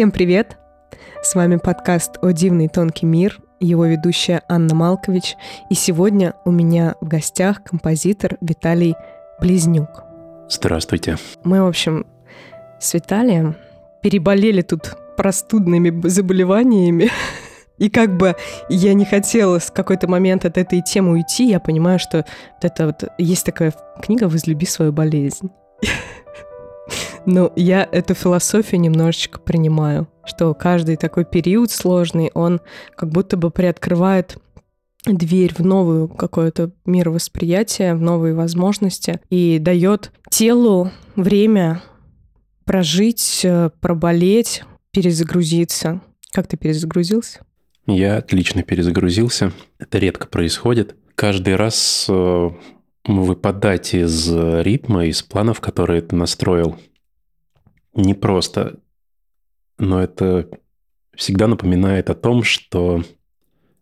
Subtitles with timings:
[0.00, 0.56] Всем привет!
[1.22, 5.36] С вами подкаст «О дивный тонкий мир», его ведущая Анна Малкович.
[5.68, 8.94] И сегодня у меня в гостях композитор Виталий
[9.42, 10.04] Близнюк.
[10.48, 11.18] Здравствуйте.
[11.44, 12.06] Мы, в общем,
[12.80, 13.56] с Виталием
[14.02, 17.10] переболели тут простудными заболеваниями.
[17.76, 18.36] И как бы
[18.70, 22.24] я не хотела с какой-то момент от этой темы уйти, я понимаю, что
[22.54, 25.50] вот это вот есть такая книга «Возлюби свою болезнь».
[27.26, 32.60] Но я эту философию немножечко принимаю, что каждый такой период сложный, он
[32.96, 34.38] как будто бы приоткрывает
[35.06, 41.82] дверь в новую какое-то мировосприятие, в новые возможности и дает телу время
[42.64, 46.00] прожить, э, проболеть, перезагрузиться.
[46.32, 47.40] Как ты перезагрузился?
[47.86, 49.52] Я отлично перезагрузился.
[49.78, 50.94] Это редко происходит.
[51.14, 52.50] Каждый раз э,
[53.06, 56.76] выпадать из ритма, из планов, которые ты настроил,
[57.94, 58.78] непросто.
[59.78, 60.48] Но это
[61.14, 63.02] всегда напоминает о том, что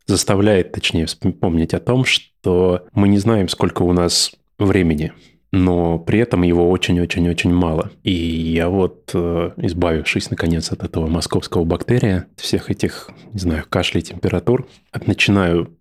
[0.06, 5.12] заставляет, точнее, вспомнить о том, что мы не знаем, сколько у нас времени,
[5.52, 7.90] но при этом его очень-очень-очень мало.
[8.02, 14.02] И я вот, э, избавившись, наконец, от этого московского бактерия, всех этих, не знаю, кашлей,
[14.02, 14.66] температур,
[15.06, 15.76] начинаю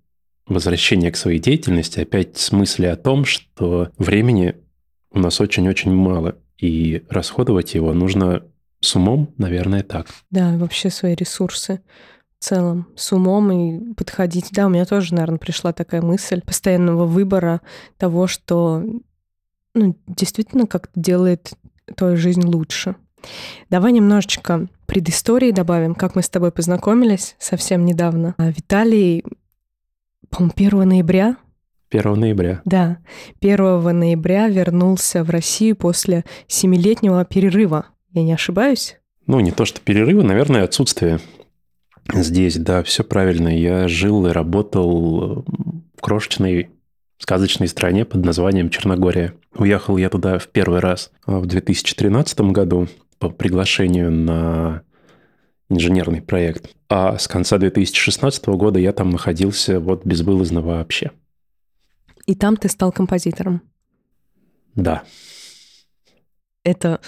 [0.45, 4.55] возвращение к своей деятельности опять с мысли о том, что времени
[5.11, 8.43] у нас очень-очень мало, и расходовать его нужно
[8.79, 10.07] с умом, наверное, так.
[10.29, 11.81] Да, вообще свои ресурсы
[12.39, 14.49] в целом с умом и подходить.
[14.51, 17.61] Да, у меня тоже, наверное, пришла такая мысль постоянного выбора
[17.97, 18.83] того, что
[19.73, 21.53] ну, действительно как-то делает
[21.95, 22.95] твою жизнь лучше.
[23.69, 28.35] Давай немножечко предыстории добавим, как мы с тобой познакомились совсем недавно.
[28.37, 29.23] А Виталий,
[30.29, 31.37] по-моему, 1 ноября
[31.89, 32.61] 1 ноября.
[32.65, 32.97] Да,
[33.41, 37.87] 1 ноября вернулся в Россию после семилетнего перерыва.
[38.11, 38.97] Я не ошибаюсь?
[39.25, 41.19] Ну, не то что перерыва, наверное, отсутствие.
[42.13, 43.49] Здесь, да, все правильно.
[43.49, 45.45] Я жил и работал
[45.97, 46.69] в крошечной
[47.17, 49.33] сказочной стране под названием Черногория.
[49.55, 52.87] Уехал я туда в первый раз в 2013 году
[53.19, 54.83] по приглашению на
[55.69, 56.69] инженерный проект.
[56.89, 61.11] А с конца 2016 года я там находился вот безвылазно вообще.
[62.27, 63.61] И там ты стал композитором?
[64.75, 65.03] Да.
[66.63, 67.01] Это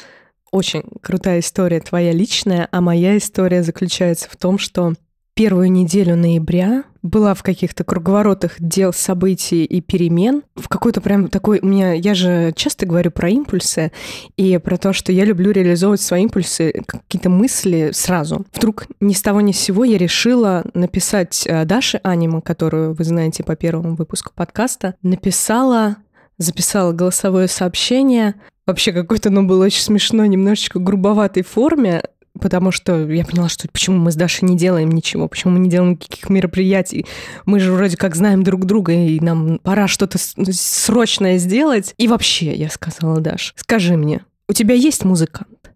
[0.51, 4.95] очень крутая история твоя личная, а моя история заключается в том, что
[5.39, 10.43] первую неделю ноября была в каких-то круговоротах дел, событий и перемен.
[10.57, 11.61] В какой-то прям такой...
[11.61, 11.93] У меня...
[11.93, 13.93] Я же часто говорю про импульсы
[14.35, 18.45] и про то, что я люблю реализовывать свои импульсы, какие-то мысли сразу.
[18.53, 23.03] Вдруг ни с того ни с сего я решила написать э, Даше Анима, которую вы
[23.05, 25.95] знаете по первому выпуску подкаста, написала
[26.37, 28.35] записала голосовое сообщение,
[28.65, 32.01] вообще какой-то, ну, был очень смешной, немножечко грубоватой форме,
[32.39, 35.69] потому что я поняла, что почему мы с Дашей не делаем ничего, почему мы не
[35.69, 37.05] делаем никаких мероприятий.
[37.45, 41.93] Мы же вроде как знаем друг друга, и нам пора что-то срочное сделать.
[41.97, 45.71] И вообще, я сказала Даш, скажи мне, у тебя есть музыкант?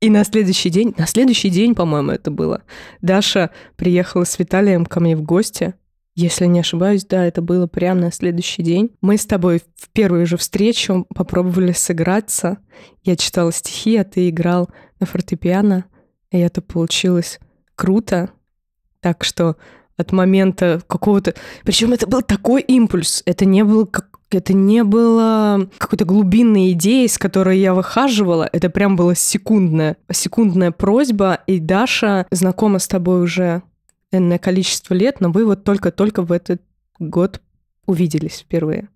[0.00, 2.62] И на следующий день, на следующий день, по-моему, это было,
[3.02, 5.74] Даша приехала с Виталием ко мне в гости,
[6.16, 8.90] если не ошибаюсь, да, это было прямо на следующий день.
[9.00, 12.58] Мы с тобой в первую же встречу попробовали сыграться.
[13.04, 15.86] Я читала стихи, а ты играл на фортепиано,
[16.30, 17.40] и это получилось
[17.74, 18.30] круто.
[19.00, 19.56] Так что
[19.96, 21.34] от момента какого-то...
[21.64, 23.22] Причем это был такой импульс.
[23.26, 28.48] Это не был как это не было какой-то глубинной идеей, с которой я выхаживала.
[28.52, 31.40] Это прям была секундная, секундная просьба.
[31.48, 33.62] И Даша знакома с тобой уже
[34.12, 36.62] энное количество лет, но вы вот только-только в этот
[36.98, 37.40] год
[37.86, 38.88] увиделись впервые.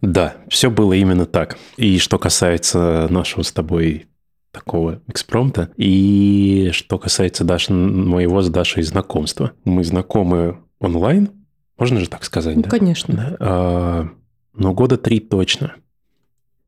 [0.00, 1.58] Да, все было именно так.
[1.76, 4.06] И что касается нашего с тобой
[4.52, 9.52] такого экспромта, и что касается Даши, моего с Дашей знакомства.
[9.64, 11.30] Мы знакомы онлайн,
[11.78, 12.68] можно же так сказать, ну, да?
[12.68, 13.14] конечно.
[13.14, 13.36] Да?
[13.40, 14.08] А,
[14.54, 15.74] но года три точно.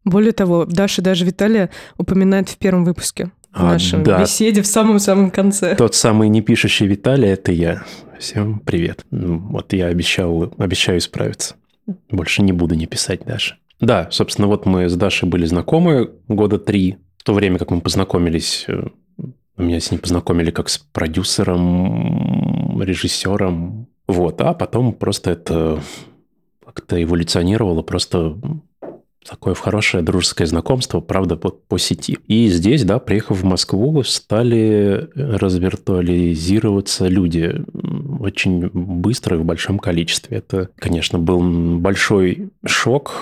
[0.04, 4.20] Более того, Даша даже Виталия упоминает в первом выпуске в а, нашем да.
[4.20, 5.76] беседе в самом-самом конце.
[5.76, 7.84] Тот самый непишущий Виталий– это я.
[8.18, 9.04] Всем привет.
[9.10, 11.56] Ну, вот я обещал, обещаю исправиться.
[12.10, 13.56] Больше не буду не писать Даше.
[13.80, 16.96] Да, собственно, вот мы с Дашей были знакомы года три.
[17.22, 18.82] В то время, как мы познакомились, э,
[19.56, 23.86] меня с ним познакомили как с продюсером, режиссером.
[24.08, 25.80] Вот, а потом просто это
[26.66, 28.36] как-то эволюционировало просто
[29.24, 32.18] такое хорошее дружеское знакомство, правда, по, по сети.
[32.26, 37.64] И здесь, да, приехав в Москву, стали развиртуализироваться люди
[38.18, 40.38] очень быстро и в большом количестве.
[40.38, 43.14] Это, конечно, был большой шок,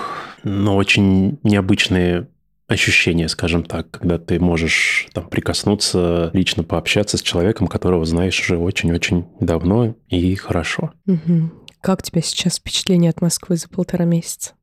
[0.43, 2.25] но очень необычные
[2.71, 8.57] ощущение, скажем так, когда ты можешь там прикоснуться, лично пообщаться с человеком, которого знаешь уже
[8.57, 10.91] очень-очень давно и хорошо.
[11.05, 11.51] Угу.
[11.81, 14.53] Как тебя сейчас впечатление от Москвы за полтора месяца?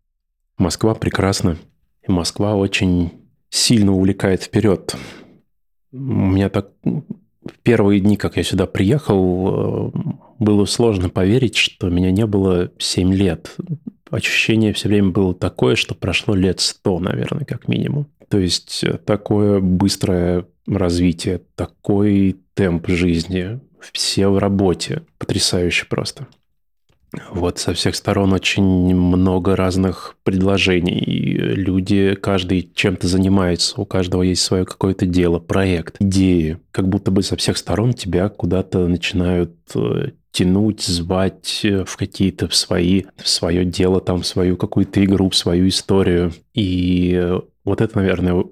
[0.57, 1.59] Москва прекрасна.
[2.07, 3.13] И Москва очень
[3.51, 4.97] сильно увлекает вперед.
[5.93, 10.01] У меня так в первые дни, как я сюда приехал, э,
[10.39, 13.57] было сложно поверить, что меня не было 7 лет
[14.11, 18.07] ощущение все время было такое, что прошло лет сто, наверное, как минимум.
[18.29, 23.61] То есть э, такое быстрое развитие, такой темп жизни,
[23.93, 25.03] все в работе.
[25.19, 26.27] Потрясающе просто.
[27.31, 31.05] Вот со всех сторон очень много разных предложений.
[31.55, 36.59] Люди, каждый чем-то занимается, у каждого есть свое какое-то дело, проект, идеи.
[36.71, 42.47] Как будто бы со всех сторон тебя куда-то начинают э, тянуть, звать э, в какие-то
[42.47, 46.33] в свои, в свое дело, там, в свою какую-то игру, в свою историю.
[46.55, 48.45] И э, вот это, наверное,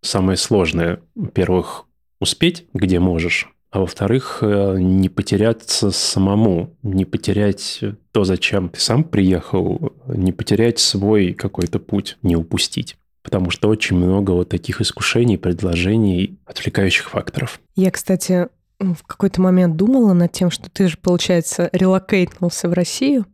[0.00, 1.00] самое сложное.
[1.14, 1.84] Во-первых,
[2.18, 7.80] успеть, где можешь, а во-вторых, э, не потеряться самому, не потерять
[8.12, 12.96] то, зачем ты сам приехал, не потерять свой какой-то путь, не упустить.
[13.22, 17.60] Потому что очень много вот таких искушений, предложений, отвлекающих факторов.
[17.76, 18.48] Я, кстати,
[18.92, 23.26] в какой-то момент думала над тем, что ты же, получается, релокейтнулся в Россию.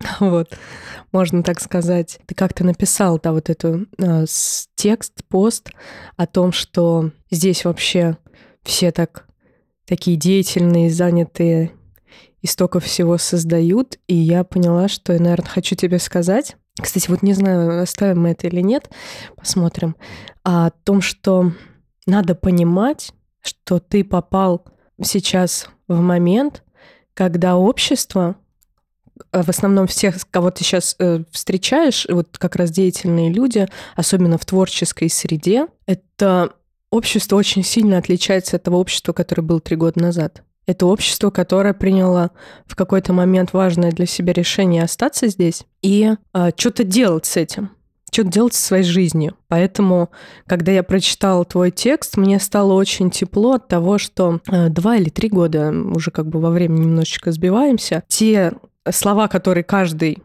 [0.20, 0.58] Вот,
[1.12, 2.18] можно так сказать.
[2.26, 4.24] Ты как-то написал, да, вот эту э,
[4.74, 5.70] текст, пост
[6.16, 8.18] о том, что здесь вообще
[8.62, 9.26] все так
[9.86, 11.72] такие деятельные, занятые
[12.40, 13.98] и столько всего создают.
[14.06, 16.56] И я поняла, что я, наверное, хочу тебе сказать.
[16.80, 18.90] Кстати, вот не знаю, оставим мы это или нет,
[19.36, 19.96] посмотрим.
[20.42, 21.52] О том, что
[22.06, 24.64] надо понимать, что ты попал
[25.02, 26.62] сейчас в момент,
[27.14, 28.36] когда общество,
[29.32, 34.38] э, в основном всех, кого ты сейчас э, встречаешь, вот как раз деятельные люди, особенно
[34.38, 36.54] в творческой среде, это
[36.90, 40.42] общество очень сильно отличается от того общества, которое было три года назад.
[40.66, 42.30] Это общество, которое приняло
[42.66, 47.70] в какой-то момент важное для себя решение остаться здесь и э, что-то делать с этим
[48.14, 49.36] что делать со своей жизнью.
[49.48, 50.10] Поэтому,
[50.46, 55.10] когда я прочитала твой текст, мне стало очень тепло от того, что э, два или
[55.10, 58.52] три года, уже как бы во времени немножечко сбиваемся, те
[58.90, 60.22] слова, которые каждый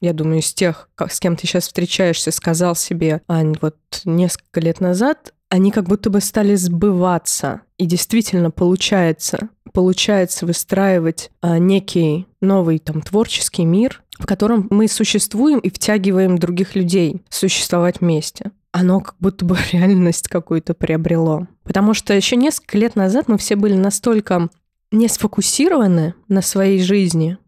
[0.00, 4.80] я думаю, из тех, с кем ты сейчас встречаешься, сказал себе, Ань, вот несколько лет
[4.80, 7.62] назад, они как будто бы стали сбываться.
[7.78, 15.58] И действительно получается, получается выстраивать а, некий новый там творческий мир, в котором мы существуем
[15.60, 18.52] и втягиваем других людей существовать вместе.
[18.72, 21.46] Оно как будто бы реальность какую-то приобрело.
[21.64, 24.48] Потому что еще несколько лет назад мы все были настолько
[24.90, 27.38] не сфокусированы на своей жизни,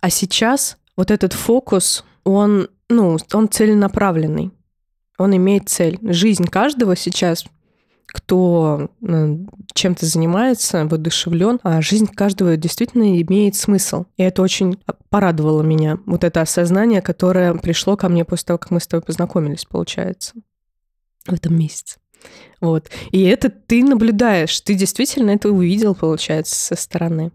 [0.00, 4.52] а сейчас вот этот фокус, он, ну, он целенаправленный.
[5.18, 5.98] Он имеет цель.
[6.02, 7.44] Жизнь каждого сейчас
[8.06, 9.36] кто э,
[9.74, 14.04] чем-то занимается, воодушевлен, а жизнь каждого действительно имеет смысл.
[14.16, 14.78] И это очень
[15.10, 15.98] порадовало меня.
[16.06, 20.34] Вот это осознание, которое пришло ко мне после того, как мы с тобой познакомились, получается,
[21.26, 21.98] в этом месяце.
[22.60, 22.90] Вот.
[23.10, 27.32] И это ты наблюдаешь, ты действительно это увидел, получается, со стороны.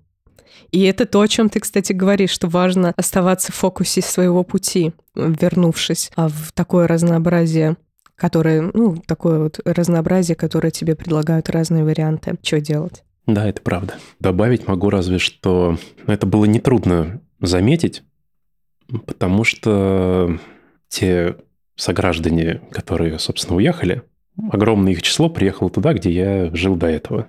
[0.72, 4.94] И это то, о чем ты, кстати, говоришь, что важно оставаться в фокусе своего пути,
[5.16, 7.76] вернувшись а в такое разнообразие
[8.22, 13.04] которое, ну, такое вот разнообразие, которое тебе предлагают разные варианты, что делать.
[13.26, 13.96] Да, это правда.
[14.20, 15.80] Добавить могу разве что...
[16.06, 18.04] Это было нетрудно заметить,
[19.08, 20.38] потому что
[20.88, 21.36] те
[21.76, 24.04] сограждане, которые, собственно, уехали,
[24.52, 27.24] огромное их число приехало туда, где я жил до этого.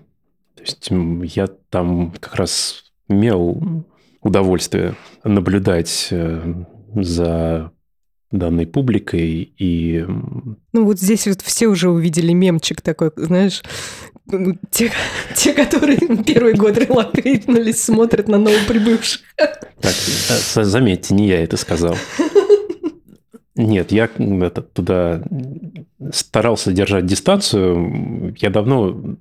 [0.56, 0.90] То есть
[1.34, 3.86] я там как раз имел
[4.20, 6.64] удовольствие наблюдать э,
[6.96, 7.72] за
[8.32, 10.04] данной публикой и...
[10.72, 13.62] Ну вот здесь вот все уже увидели мемчик такой, знаешь,
[14.70, 14.90] те,
[15.36, 19.20] те которые первый год релокейтнулись, смотрят на новоприбывших.
[19.36, 19.94] Так,
[20.56, 21.96] э, заметьте, не я это сказал.
[23.54, 25.22] Нет, я это, туда
[26.12, 28.34] старался держать дистанцию.
[28.38, 29.16] Я давно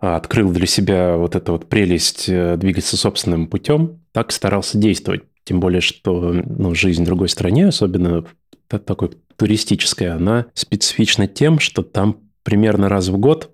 [0.00, 4.02] открыл для себя вот эту вот прелесть э, двигаться собственным путем.
[4.12, 5.22] Так старался действовать.
[5.44, 8.24] Тем более, что ну, жизнь в другой стране, особенно
[8.68, 13.50] такой туристическая, она специфична тем, что там примерно раз в год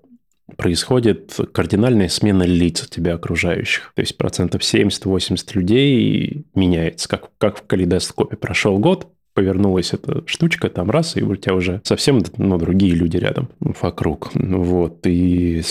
[0.57, 3.91] происходит кардинальная смена лиц тебя окружающих.
[3.95, 8.37] То есть процентов 70-80 людей меняется, как, как в калейдоскопе.
[8.37, 13.17] Прошел год, повернулась эта штучка, там раз, и у тебя уже совсем ну, другие люди
[13.17, 14.31] рядом, вокруг.
[14.33, 15.61] Вот, и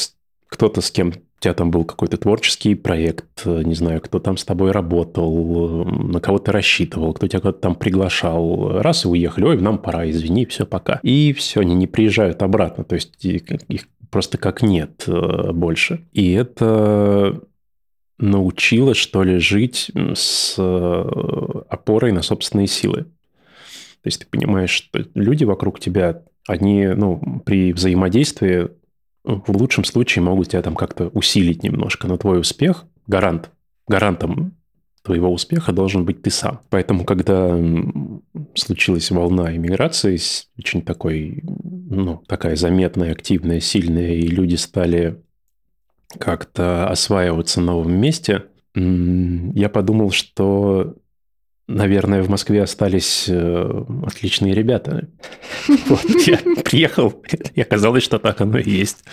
[0.48, 4.44] кто-то с кем у тебя там был какой-то творческий проект, не знаю, кто там с
[4.44, 8.82] тобой работал, на кого ты рассчитывал, кто тебя куда-то там приглашал.
[8.82, 11.00] Раз и уехали, ой, нам пора, извини, все, пока.
[11.02, 16.06] И все, они не приезжают обратно, то есть их просто как нет э, больше.
[16.12, 17.40] И это
[18.18, 21.04] научило, что ли, жить с э,
[21.70, 23.04] опорой на собственные силы.
[23.04, 28.68] То есть ты понимаешь, что люди вокруг тебя, они ну, при взаимодействии
[29.24, 33.50] в лучшем случае могут тебя там как-то усилить немножко, но твой успех, гарант,
[33.86, 34.56] гарантом
[35.02, 36.60] твоего успеха должен быть ты сам.
[36.68, 37.58] Поэтому, когда
[38.54, 40.18] случилась волна иммиграции,
[40.58, 45.22] очень такой, ну, такая заметная, активная, сильная, и люди стали
[46.18, 50.96] как-то осваиваться в новом месте, я подумал, что
[51.70, 55.08] наверное, в Москве остались э, отличные ребята.
[55.86, 57.22] Вот, я приехал,
[57.54, 59.04] и оказалось, что так оно и есть.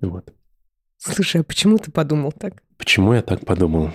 [0.00, 0.32] Вот.
[0.98, 2.62] Слушай, а почему ты подумал так?
[2.78, 3.90] Почему я так подумал?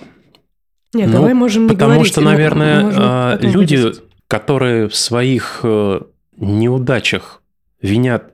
[0.94, 4.00] Нет, ну, давай можем не Потому говорить, что, наверное, а, люди, говорить.
[4.28, 6.00] которые в своих э,
[6.36, 7.42] неудачах
[7.82, 8.32] винят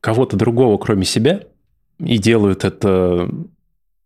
[0.00, 1.42] кого-то другого, кроме себя,
[1.98, 3.28] и делают это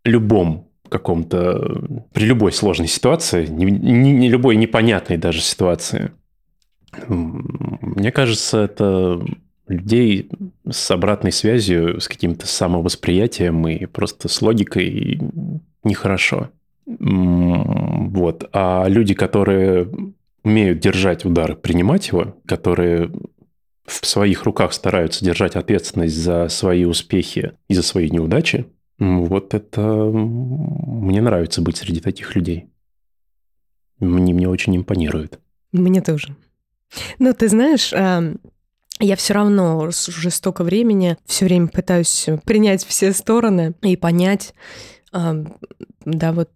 [0.04, 0.63] любом
[0.94, 1.82] каком-то,
[2.12, 6.12] при любой сложной ситуации, не, не, не любой непонятной даже ситуации.
[7.08, 9.20] Мне кажется, это
[9.66, 10.30] людей
[10.70, 15.20] с обратной связью, с каким-то самовосприятием и просто с логикой
[15.82, 16.50] нехорошо.
[16.86, 18.48] Вот.
[18.52, 19.90] А люди, которые
[20.44, 23.10] умеют держать удар, принимать его, которые
[23.84, 28.66] в своих руках стараются держать ответственность за свои успехи и за свои неудачи,
[28.98, 29.80] вот это...
[29.82, 32.70] Мне нравится быть среди таких людей.
[33.98, 35.40] Мне, мне очень импонирует.
[35.72, 36.36] Мне тоже.
[37.18, 43.74] Ну, ты знаешь, я все равно уже столько времени, все время пытаюсь принять все стороны
[43.82, 44.54] и понять,
[45.12, 46.50] да, вот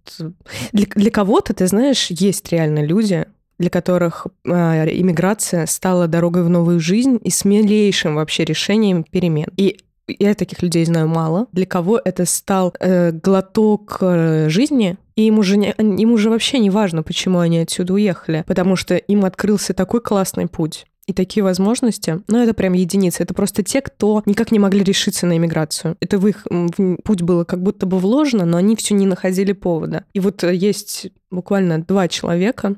[0.72, 3.26] для, для кого-то, ты знаешь, есть реально люди,
[3.58, 9.48] для которых э, иммиграция стала дорогой в новую жизнь и смелейшим вообще решением перемен.
[9.56, 9.80] И
[10.18, 15.38] я таких людей знаю мало, для кого это стал э, глоток э, жизни, и им
[15.38, 19.74] уже, не, им уже вообще не важно, почему они отсюда уехали, потому что им открылся
[19.74, 23.22] такой классный путь и такие возможности, ну, это прям единицы.
[23.22, 25.96] Это просто те, кто никак не могли решиться на иммиграцию.
[26.00, 29.52] Это в их в путь было как будто бы вложено, но они все не находили
[29.52, 30.04] повода.
[30.12, 32.76] И вот э, есть буквально два человека,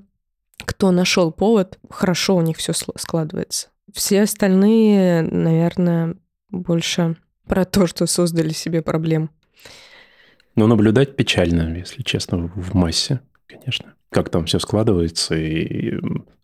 [0.64, 3.68] кто нашел повод, хорошо у них все складывается.
[3.92, 6.14] Все остальные, наверное,
[6.50, 7.16] больше
[7.46, 9.30] про то, что создали себе проблем.
[10.56, 13.94] Но наблюдать печально, если честно, в массе, конечно.
[14.10, 15.98] Как там все складывается и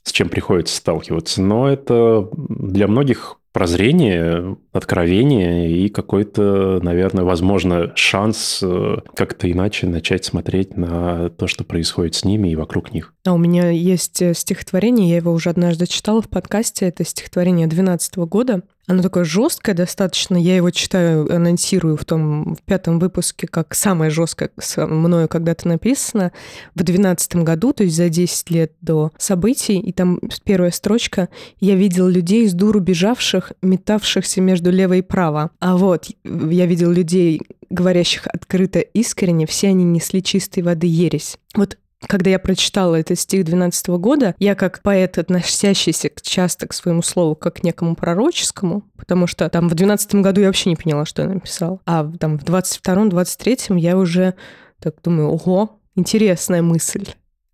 [0.05, 1.43] с чем приходится сталкиваться.
[1.43, 10.27] Но это для многих прозрение, откровение и какой-то, наверное, возможно, шанс э, как-то иначе начать
[10.27, 13.15] смотреть на то, что происходит с ними и вокруг них.
[13.25, 17.67] А у меня есть э, стихотворение, я его уже однажды читала в подкасте, это стихотворение
[17.67, 18.63] 2012 года.
[18.87, 20.37] Оно такое жесткое достаточно.
[20.37, 26.33] Я его читаю, анонсирую в том в пятом выпуске, как самое жесткое мною когда-то написано.
[26.75, 31.29] В двенадцатом году, то есть за 10 лет до событий, и там первая строчка
[31.59, 35.51] «Я видел людей с дуру бежавших, метавшихся между лево и право».
[35.59, 41.39] А вот я видел людей, говорящих открыто искренне, все они несли чистой воды ересь.
[41.55, 47.03] Вот когда я прочитала этот стих 12 года, я как поэт, относящийся часто к своему
[47.03, 51.07] слову как к некому пророческому, потому что там в 12 году я вообще не поняла,
[51.07, 51.81] что я написала.
[51.87, 54.35] А там в 22-23 я уже
[54.81, 57.07] так думаю, ого, интересная мысль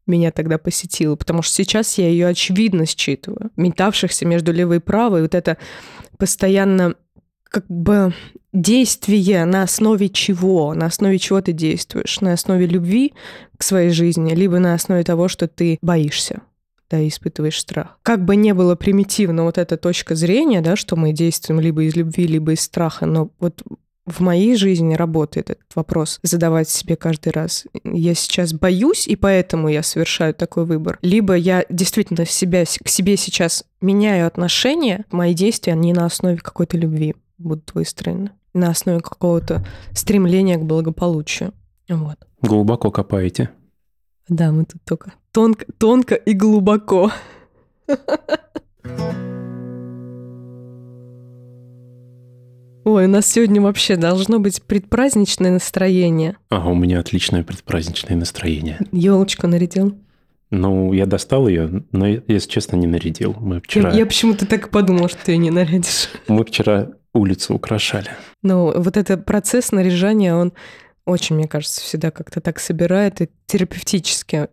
[0.06, 3.50] меня тогда посетила, потому что сейчас я ее очевидно считываю.
[3.56, 5.56] Метавшихся между левой и правой, вот это
[6.18, 6.96] постоянно
[7.52, 8.14] как бы
[8.52, 10.74] действие на основе чего?
[10.74, 12.20] На основе чего ты действуешь?
[12.20, 13.12] На основе любви
[13.58, 16.40] к своей жизни, либо на основе того, что ты боишься?
[16.90, 17.98] да, испытываешь страх.
[18.02, 21.96] Как бы не было примитивно вот эта точка зрения, да, что мы действуем либо из
[21.96, 23.62] любви, либо из страха, но вот
[24.04, 27.64] в моей жизни работает этот вопрос задавать себе каждый раз.
[27.82, 30.98] Я сейчас боюсь, и поэтому я совершаю такой выбор.
[31.00, 36.76] Либо я действительно себя, к себе сейчас меняю отношения, мои действия не на основе какой-то
[36.76, 41.52] любви будут выстроены на основе какого-то стремления к благополучию.
[41.88, 42.16] Вот.
[42.40, 43.50] Глубоко копаете.
[44.28, 47.10] Да, мы тут только тонко, тонко и глубоко.
[52.84, 56.36] Ой, у нас сегодня вообще должно быть предпраздничное настроение.
[56.50, 58.78] Ага, у меня отличное предпраздничное настроение.
[58.90, 59.96] Елочку нарядил?
[60.50, 63.34] Ну, я достал ее, но, если честно, не нарядил.
[63.38, 63.90] Мы вчера...
[63.90, 66.08] Я, я почему-то так подумал, что ты ее не нарядишь.
[66.28, 68.10] Мы вчера улицу украшали.
[68.42, 70.52] Ну, вот этот процесс наряжания, он
[71.04, 74.48] очень, мне кажется, всегда как-то так собирает и терапевтически.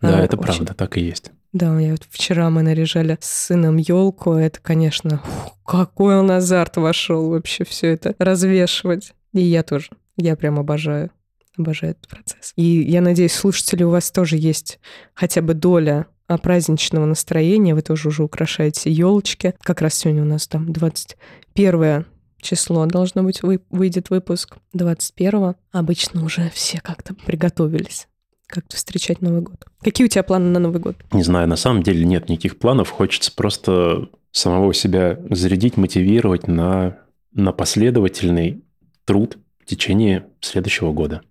[0.00, 0.46] Да, а, это очень.
[0.46, 1.30] правда, так и есть.
[1.52, 4.32] Да, я вот вчера мы наряжали с сыном елку.
[4.34, 9.14] Это, конечно, фу, какой он азарт вошел вообще все это развешивать.
[9.32, 9.88] И я тоже.
[10.16, 11.10] Я прям обожаю.
[11.58, 12.52] Обожаю этот процесс.
[12.56, 14.78] И я надеюсь, слушатели, у вас тоже есть
[15.12, 17.74] хотя бы доля а, праздничного настроения.
[17.74, 19.54] Вы тоже уже украшаете елочки.
[19.62, 22.06] Как раз сегодня у нас там 21
[22.40, 28.06] число должно быть, вы, выйдет выпуск 21 Обычно уже все как-то приготовились
[28.50, 29.64] как-то встречать Новый год.
[29.80, 30.96] Какие у тебя планы на Новый год?
[31.12, 32.90] Не знаю, на самом деле нет никаких планов.
[32.90, 36.98] Хочется просто самого себя зарядить, мотивировать на,
[37.32, 38.64] на последовательный
[39.04, 41.22] труд в течение следующего года.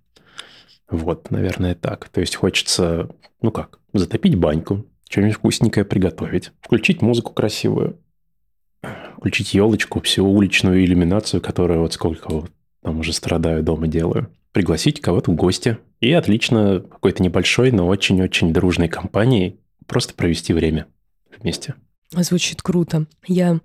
[0.90, 2.10] Вот, наверное, так.
[2.10, 3.10] То есть хочется,
[3.42, 8.00] ну как, затопить баньку, что-нибудь вкусненькое приготовить, включить музыку красивую,
[9.18, 15.02] включить елочку, всю уличную иллюминацию, которую вот сколько вот там уже страдаю дома делаю, пригласить
[15.02, 20.88] кого-то в гости и отлично какой-то небольшой, но очень-очень дружной компанией просто провести время
[21.40, 21.76] вместе.
[22.12, 23.06] Звучит круто.
[23.28, 23.60] Я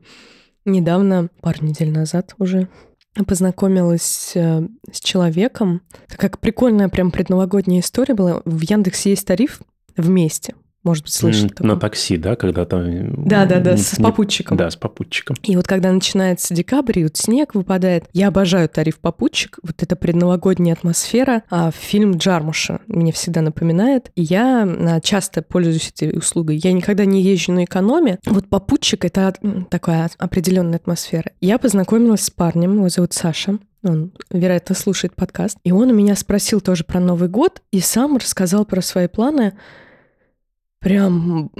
[0.64, 2.69] недавно, пару недель назад уже,
[3.26, 5.83] познакомилась э, с человеком.
[6.09, 8.42] Как прикольная прям предновогодняя история была.
[8.44, 9.61] В Яндексе есть тариф
[9.97, 10.54] вместе.
[10.85, 13.26] Может быть, слышал М, На такси, да, когда там...
[13.26, 14.57] Да-да-да, не- с попутчиком.
[14.57, 15.35] Да, с попутчиком.
[15.43, 19.97] И вот когда начинается декабрь, и вот снег выпадает, я обожаю тариф попутчик, вот эта
[19.97, 24.11] предновогодняя атмосфера, а фильм Джармуша мне всегда напоминает.
[24.14, 26.61] И я а, часто пользуюсь этой услугой.
[26.62, 28.19] Я никогда не езжу на экономе.
[28.26, 29.35] Вот попутчик— это
[29.71, 31.31] такая определенная атмосфера.
[31.41, 33.59] Я познакомилась с парнем, его зовут Саша.
[33.83, 35.59] Он, вероятно, слушает подкаст.
[35.64, 39.55] И он у меня спросил тоже про Новый год и сам рассказал про свои планы
[40.85, 41.50] прям,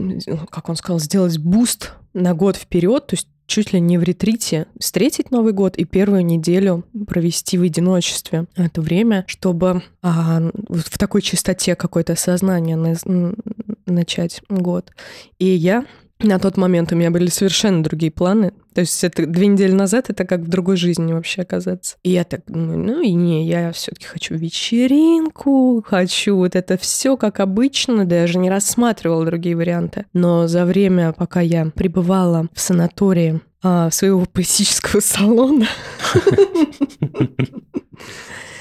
[0.51, 4.67] как он сказал, сделать boost на год вперед, то есть чуть ли не в ретрите
[4.79, 11.23] встретить Новый год и первую неделю провести в одиночестве это время, чтобы а, в такой
[11.23, 13.35] чистоте какое-то сознание на-
[13.87, 14.93] начать год.
[15.39, 15.87] И я
[16.21, 18.53] на тот момент у меня были совершенно другие планы.
[18.75, 21.97] То есть это две недели назад это как в другой жизни вообще оказаться.
[22.03, 27.17] И я так думаю, ну и не, я все-таки хочу вечеринку, хочу вот это все
[27.17, 30.07] как обычно, даже не рассматривала другие варианты.
[30.13, 35.67] Но за время, пока я пребывала в санатории а, своего поэтического салона,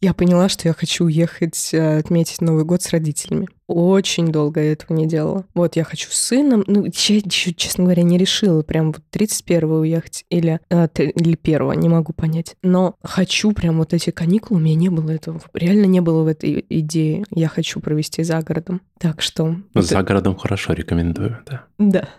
[0.00, 3.48] я поняла, что я хочу уехать э, отметить Новый год с родителями.
[3.66, 5.44] Очень долго я этого не делала.
[5.54, 6.64] Вот я хочу с сыном.
[6.66, 11.72] Ну, я еще, честно говоря, не решила прям вот 31 уехать или, э, или 1
[11.78, 12.56] не могу понять.
[12.62, 15.40] Но хочу прям вот эти каникулы, у меня не было этого.
[15.52, 17.24] Реально не было в этой идее.
[17.30, 18.80] Я хочу провести за городом.
[18.98, 19.56] Так что...
[19.74, 21.64] вот За городом хорошо рекомендую, да.
[21.78, 22.08] да.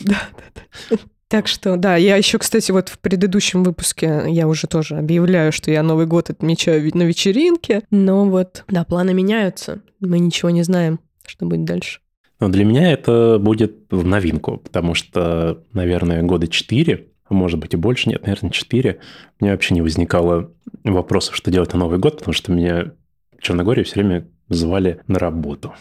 [0.00, 0.96] Да, да, да.
[1.28, 5.72] Так что, да, я еще, кстати, вот в предыдущем выпуске я уже тоже объявляю, что
[5.72, 7.82] я Новый год отмечаю на вечеринке.
[7.90, 9.82] Но вот, да, планы меняются.
[10.00, 12.00] Мы ничего не знаем, что будет дальше.
[12.38, 17.74] Но для меня это будет в новинку, потому что, наверное, года 4, а может быть
[17.74, 19.00] и больше, нет, наверное, 4,
[19.40, 20.52] у меня вообще не возникало
[20.84, 22.92] вопросов, что делать на Новый год, потому что меня
[23.36, 25.74] в Черногории все время звали на работу.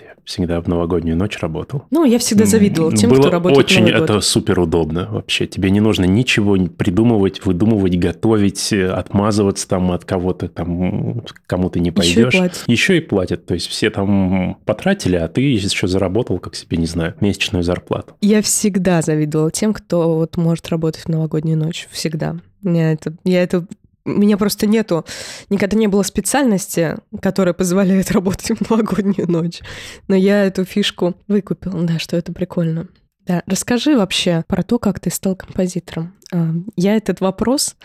[0.00, 1.84] Я всегда в новогоднюю ночь работал.
[1.90, 4.10] Ну, я всегда завидовала тем, Было кто работает очень в Новый год.
[4.10, 5.46] это супер удобно вообще.
[5.46, 11.80] Тебе не нужно ничего придумывать, выдумывать, готовить, э, отмазываться там от кого-то, там кому ты
[11.80, 12.38] не Еще и пойдешь.
[12.38, 12.64] платят.
[12.66, 13.46] Еще и платят.
[13.46, 18.14] То есть все там потратили, а ты еще заработал, как себе, не знаю, месячную зарплату.
[18.20, 21.86] Я всегда завидовала тем, кто вот может работать в новогоднюю ночь.
[21.90, 22.36] Всегда.
[22.62, 23.66] Меня это, я это
[24.04, 25.04] меня просто нету,
[25.50, 29.60] никогда не было специальности, которая позволяет работать в новогоднюю ночь.
[30.08, 32.88] Но я эту фишку выкупила, да, что это прикольно.
[33.26, 36.14] Да, расскажи вообще про то, как ты стал композитором.
[36.32, 37.76] А, Я этот вопрос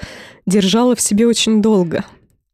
[0.46, 2.04] держала в себе очень долго.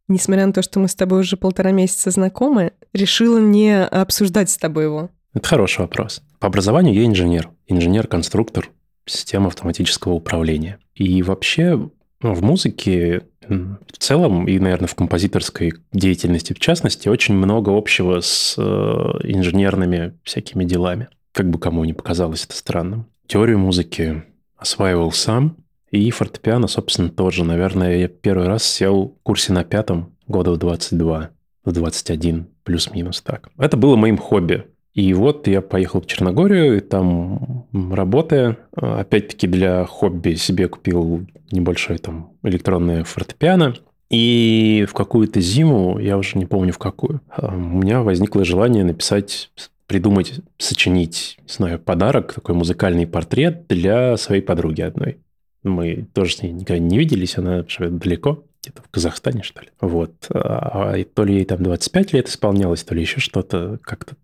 [0.10, 4.58] Несмотря на то, что мы с тобой уже полтора месяца знакомы, решила не обсуждать с
[4.58, 5.10] тобой его.
[5.34, 6.21] Это хороший вопрос.
[6.39, 7.49] По образованию я инженер.
[7.67, 8.69] Инженер-конструктор
[9.06, 10.80] систем автоматического управления.
[10.93, 11.89] И вообще
[12.24, 18.56] в музыке в целом и, наверное, в композиторской деятельности в частности очень много общего с
[18.58, 21.10] э, инженерными всякими делами.
[21.34, 23.08] Как бы кому ни показалось это странным.
[23.28, 24.24] Теорию музыки
[24.58, 25.58] осваивал сам,
[25.94, 27.44] и фортепиано, собственно, тоже.
[27.44, 31.30] Наверное, я первый раз сел в курсе на пятом года в 22,
[31.66, 33.50] в 21, плюс-минус так.
[33.60, 34.66] Это было моим хобби.
[34.96, 42.00] И вот я поехал в Черногорию, и там, работая, опять-таки для хобби себе купил небольшое
[42.00, 43.76] там электронное фортепиано.
[44.10, 48.84] И в какую-то зиму, я уже не помню в какую, э, у меня возникло желание
[48.84, 49.50] написать,
[49.88, 55.18] придумать, сочинить, не знаю, подарок, такой музыкальный портрет для своей подруги одной.
[55.64, 59.70] Мы тоже с ней никогда не виделись, она живет далеко, где-то в Казахстане, что ли.
[59.82, 60.14] Вот.
[60.30, 64.16] А, а то ли ей там 25 лет исполнялось, то ли еще что-то как-то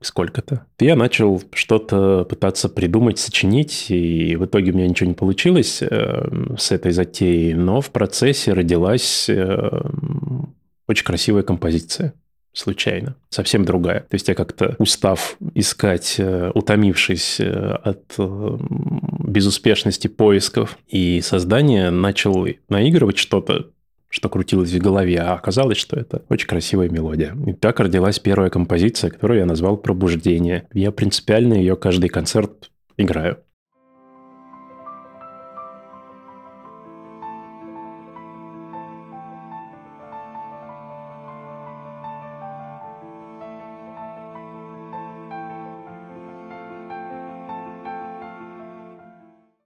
[0.00, 0.66] сколько-то.
[0.78, 6.56] Я начал что-то пытаться придумать, сочинить, и в итоге у меня ничего не получилось э,
[6.58, 9.82] с этой затеей, но в процессе родилась э,
[10.88, 12.14] очень красивая композиция
[12.52, 14.00] случайно, совсем другая.
[14.00, 23.18] То есть я как-то устав искать, э, утомившись от безуспешности поисков и создания, начал наигрывать
[23.18, 23.70] что-то,
[24.14, 27.36] что крутилось в голове, а оказалось, что это очень красивая мелодия.
[27.48, 30.68] И так родилась первая композиция, которую я назвал «Пробуждение».
[30.72, 33.38] Я принципиально ее каждый концерт играю.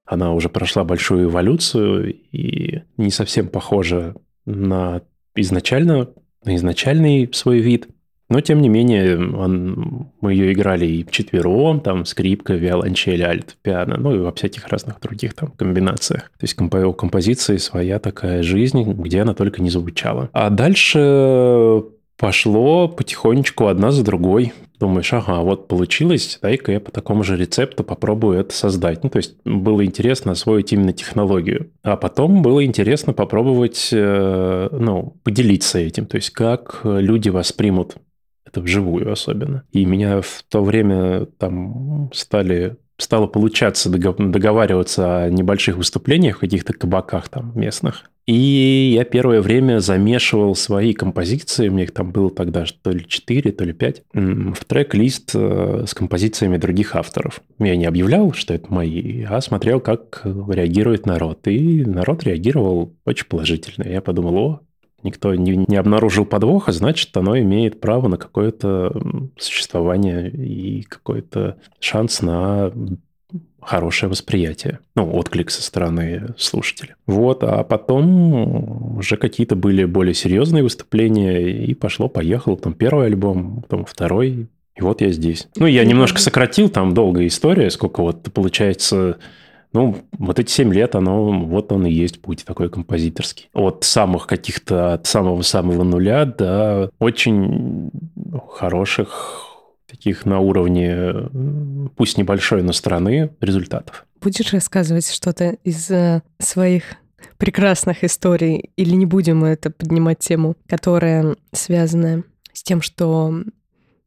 [0.07, 4.15] Она уже прошла большую эволюцию и не совсем похожа
[4.49, 5.03] на
[5.35, 6.09] изначально,
[6.45, 7.89] на изначальный свой вид.
[8.31, 13.97] Но, тем не менее, он, мы ее играли и четвером, там, скрипка, виолончель, альт, пиано,
[13.97, 16.25] ну и во всяких разных других там комбинациях.
[16.39, 20.29] То есть у композиции своя такая жизнь, где она только не звучала.
[20.33, 21.85] А дальше
[22.19, 24.53] пошло потихонечку одна за другой.
[24.79, 29.03] Думаешь, ага, вот получилось, дай-ка я по такому же рецепту попробую это создать.
[29.03, 31.71] Ну, то есть было интересно освоить именно технологию.
[31.83, 36.07] А потом было интересно попробовать, э, ну, поделиться этим.
[36.07, 37.97] То есть как люди воспримут
[38.49, 39.65] это вживую особенно.
[39.73, 46.73] И меня в то время там стали стало получаться договариваться о небольших выступлениях в каких-то
[46.73, 48.05] кабаках там местных.
[48.27, 53.07] И я первое время замешивал свои композиции, у меня их там было тогда то ли
[53.09, 57.41] 4, то ли 5, в трек-лист э, с композициями других авторов.
[57.59, 61.49] Я не объявлял, что это мои, а смотрел, как реагирует народ.
[61.49, 63.89] И народ реагировал очень положительно.
[63.89, 64.61] Я подумал, о,
[65.09, 68.93] никто не, не обнаружил подвоха, значит, оно имеет право на какое-то
[69.39, 72.73] существование и какой-то шанс на
[73.61, 76.97] хорошее восприятие, ну, отклик со стороны слушателя.
[77.07, 83.85] Вот, а потом уже какие-то были более серьезные выступления, и пошло-поехало, потом первый альбом, потом
[83.85, 85.49] второй, и вот я здесь.
[85.57, 89.19] Ну, я немножко сократил, там долгая история, сколько вот получается
[89.73, 93.49] ну, вот эти 7 лет, оно, вот он и есть путь такой композиторский.
[93.53, 97.91] От самых каких-то, от самого-самого нуля до очень
[98.57, 99.45] хороших
[99.87, 101.13] таких на уровне,
[101.97, 104.07] пусть небольшой, но страны, результатов.
[104.21, 106.97] Будешь рассказывать что-то из э, своих
[107.37, 113.43] прекрасных историй, или не будем это поднимать тему, которая связана с тем, что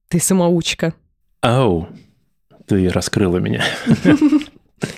[0.08, 0.94] ты самоучка?
[1.42, 1.88] Ау,
[2.68, 3.64] ты раскрыла меня.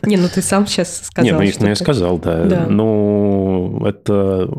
[0.04, 1.39] Не, ну ты сам сейчас сказал.
[1.41, 2.46] Не, ну, ну я сказал, да.
[2.46, 2.65] да.
[2.67, 4.50] Ну, это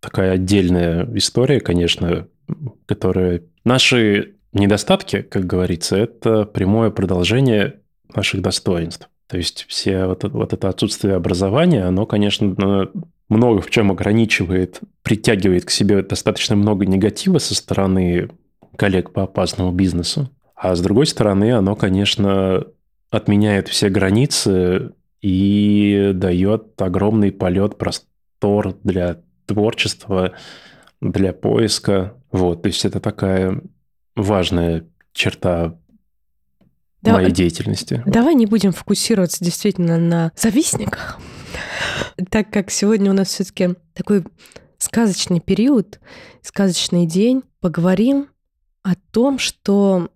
[0.00, 2.26] такая отдельная история, конечно,
[2.86, 3.42] которая...
[3.64, 7.80] Наши недостатки, как говорится, это прямое продолжение
[8.14, 9.08] наших достоинств.
[9.28, 12.90] То есть все вот, вот это отсутствие образования, оно, конечно,
[13.28, 18.28] много в чем ограничивает, притягивает к себе достаточно много негатива со стороны
[18.76, 20.28] коллег по опасному бизнесу.
[20.54, 22.66] А с другой стороны, оно, конечно,
[23.12, 30.32] отменяет все границы и дает огромный полет, простор для творчества,
[31.00, 32.16] для поиска.
[32.32, 33.60] Вот, то есть это такая
[34.16, 35.78] важная черта
[37.02, 38.02] да, моей деятельности.
[38.06, 41.20] Давай не будем фокусироваться действительно на завистниках,
[42.30, 44.24] так как сегодня у нас все-таки такой
[44.78, 46.00] сказочный период,
[46.40, 47.42] сказочный день.
[47.60, 48.30] Поговорим
[48.82, 50.08] о том, что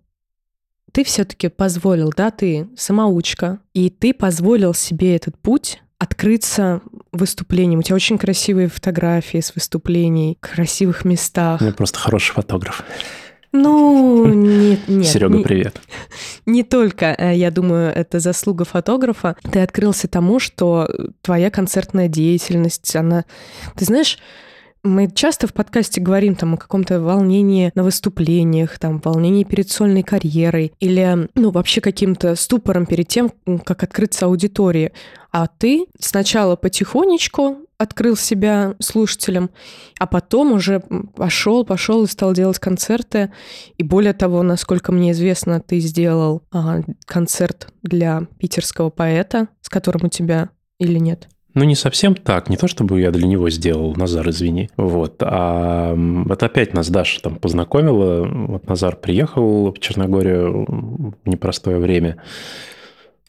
[0.91, 7.79] ты все-таки позволил, да, ты самоучка, и ты позволил себе этот путь открыться выступлением.
[7.79, 11.61] У тебя очень красивые фотографии с выступлений, красивых местах.
[11.61, 12.83] Я просто хороший фотограф.
[13.51, 15.07] Ну, нет, нет.
[15.07, 15.81] Серега, привет.
[16.45, 19.35] Не только, э, я думаю, это заслуга фотографа.
[19.51, 20.87] Ты открылся тому, что
[21.21, 23.25] твоя концертная деятельность, она...
[23.75, 24.19] Ты знаешь,
[24.83, 30.03] мы часто в подкасте говорим там о каком-то волнении на выступлениях, там, волнении перед сольной
[30.03, 33.31] карьерой или, ну, вообще каким-то ступором перед тем,
[33.63, 34.91] как открыться аудитории.
[35.31, 39.49] А ты сначала потихонечку открыл себя слушателям,
[39.99, 40.81] а потом уже
[41.15, 43.31] пошел, пошел и стал делать концерты.
[43.77, 50.05] И более того, насколько мне известно, ты сделал а, концерт для питерского поэта, с которым
[50.05, 51.27] у тебя или нет?
[51.57, 52.51] Ну, не совсем так.
[52.51, 54.69] Не то, чтобы я для него сделал, Назар, извини.
[54.77, 55.15] Вот.
[55.21, 58.27] А вот опять нас Даша там познакомила.
[58.27, 62.17] Вот Назар приехал в Черногорию в непростое время.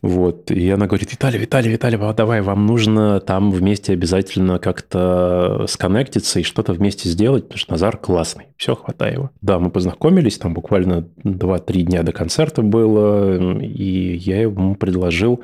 [0.02, 0.50] Вот.
[0.50, 6.42] И она говорит, Виталий, Виталий, Виталий, давай, вам нужно там вместе обязательно как-то сконнектиться и
[6.42, 8.48] что-то вместе сделать, потому что Назар классный.
[8.58, 9.30] Все, хватай его.
[9.40, 15.42] Да, мы познакомились, там буквально 2-3 дня до концерта было, и я ему предложил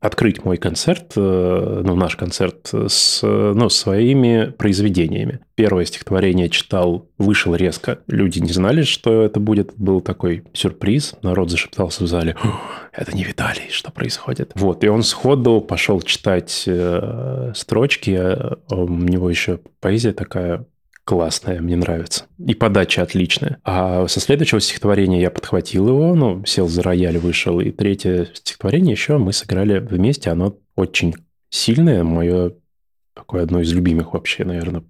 [0.00, 5.40] открыть мой концерт, э, ну, наш концерт, с ну, своими произведениями.
[5.54, 8.00] Первое стихотворение читал, вышел резко.
[8.06, 9.74] Люди не знали, что это будет.
[9.76, 11.14] Был такой сюрприз.
[11.22, 12.36] Народ зашептался в зале.
[12.92, 14.52] Это не Виталий, что происходит?
[14.54, 18.12] Вот, и он сходу пошел читать э, строчки.
[18.16, 20.66] А у него еще поэзия такая
[21.06, 22.26] классная, мне нравится.
[22.44, 23.58] И подача отличная.
[23.62, 27.60] А со следующего стихотворения я подхватил его, ну, сел за рояль, вышел.
[27.60, 30.30] И третье стихотворение еще мы сыграли вместе.
[30.30, 31.14] Оно очень
[31.48, 32.54] сильное, мое
[33.14, 34.82] такое одно из любимых вообще, наверное,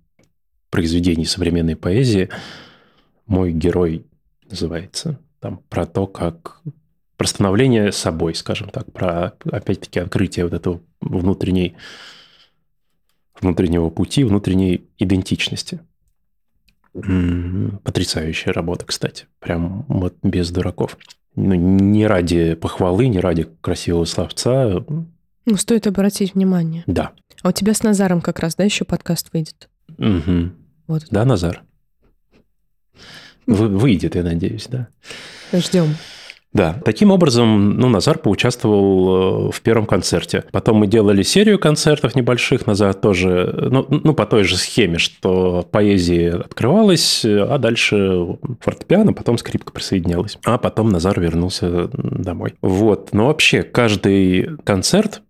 [0.70, 2.31] произведений современной поэзии.
[3.26, 4.07] «Мой герой»
[4.48, 5.20] называется.
[5.40, 6.62] Там про то, как
[7.18, 11.76] про становление собой, скажем так, про, опять-таки, открытие вот этого внутренней,
[13.38, 15.81] внутреннего пути, внутренней идентичности.
[17.82, 19.26] Потрясающая работа, кстати.
[19.38, 20.96] Прям вот без дураков.
[21.35, 24.85] Ну, не ради похвалы, не ради красивого словца.
[25.44, 26.82] Ну, стоит обратить внимание.
[26.87, 27.12] Да.
[27.42, 29.68] А у тебя с Назаром как раз, да, еще подкаст выйдет?
[29.98, 30.50] Угу.
[30.88, 31.06] Вот.
[31.11, 31.62] Да, Назар?
[33.46, 34.88] Вы, выйдет, я надеюсь, да.
[35.52, 35.94] Ждем.
[36.57, 40.45] Да, таким образом, ну, Назар поучаствовал э, в первом концерте.
[40.53, 42.66] Потом мы делали серию концертов небольших.
[42.66, 49.37] Назар тоже, ну, ну по той же схеме, что поэзия открывалась, а дальше фортепиано, потом
[49.37, 50.38] скрипка присоединялась.
[50.47, 52.55] А потом Назар вернулся домой.
[52.62, 53.11] Вот.
[53.12, 55.21] Но вообще, каждый концерт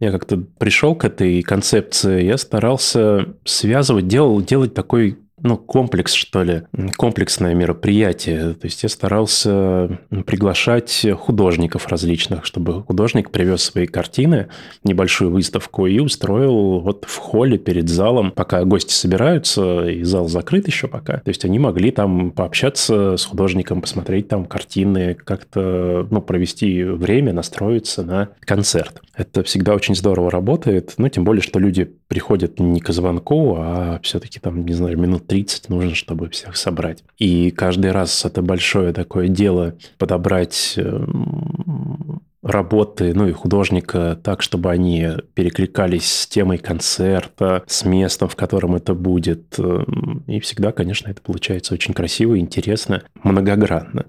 [0.00, 6.42] я как-то пришел к этой концепции, я старался связывать, делал, делать такой ну, комплекс, что
[6.42, 6.62] ли,
[6.96, 8.54] комплексное мероприятие.
[8.54, 14.48] То есть я старался приглашать художников различных, чтобы художник привез свои картины,
[14.84, 20.66] небольшую выставку и устроил вот в холле перед залом, пока гости собираются, и зал закрыт
[20.66, 21.18] еще пока.
[21.18, 27.32] То есть они могли там пообщаться с художником, посмотреть там картины, как-то, ну, провести время,
[27.32, 29.02] настроиться на концерт.
[29.14, 34.00] Это всегда очень здорово работает, ну, тем более, что люди приходят не к звонку, а
[34.02, 37.02] все-таки там, не знаю, минут 30 нужно, чтобы всех собрать.
[37.16, 44.70] И каждый раз это большое такое дело подобрать эм, работы, ну и художника так, чтобы
[44.70, 49.58] они перекликались с темой концерта, с местом, в котором это будет.
[49.58, 54.04] Эм, и всегда, конечно, это получается очень красиво, интересно, многогранно.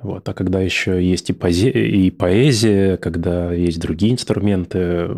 [0.00, 0.28] Вот.
[0.28, 1.70] А когда еще есть и, позе...
[1.70, 5.10] и поэзия, когда есть другие инструменты,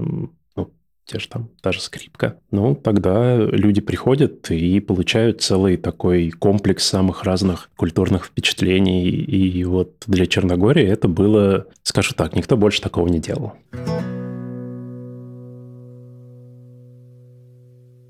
[1.05, 2.38] те же там, та же скрипка.
[2.51, 9.09] Ну, тогда люди приходят и получают целый такой комплекс самых разных культурных впечатлений.
[9.09, 13.53] И вот для Черногории это было, скажу так, никто больше такого не делал.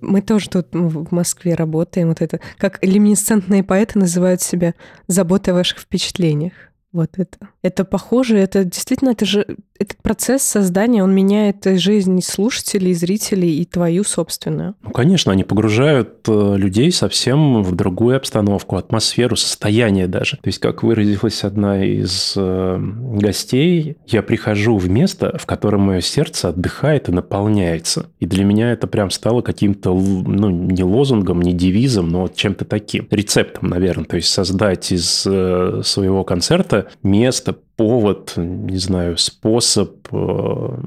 [0.00, 2.08] Мы тоже тут в Москве работаем.
[2.08, 4.74] Вот это, как люминесцентные поэты называют себя
[5.06, 6.52] заботой о ваших впечатлениях.
[6.92, 7.48] Вот это.
[7.62, 13.64] Это похоже, это действительно, это же этот процесс создания, он меняет жизнь слушателей, зрителей и
[13.64, 14.74] твою собственную.
[14.82, 20.36] Ну, конечно, они погружают э, людей совсем в другую обстановку, атмосферу, состояние даже.
[20.36, 26.00] То есть, как выразилась одна из э, гостей, я прихожу в место, в котором мое
[26.00, 28.06] сердце отдыхает и наполняется.
[28.20, 32.64] И для меня это прям стало каким-то, ну, не лозунгом, не девизом, но вот чем-то
[32.64, 33.08] таким.
[33.10, 34.04] Рецептом, наверное.
[34.04, 40.78] То есть, создать из э, своего концерта место, повод, не знаю, способ э,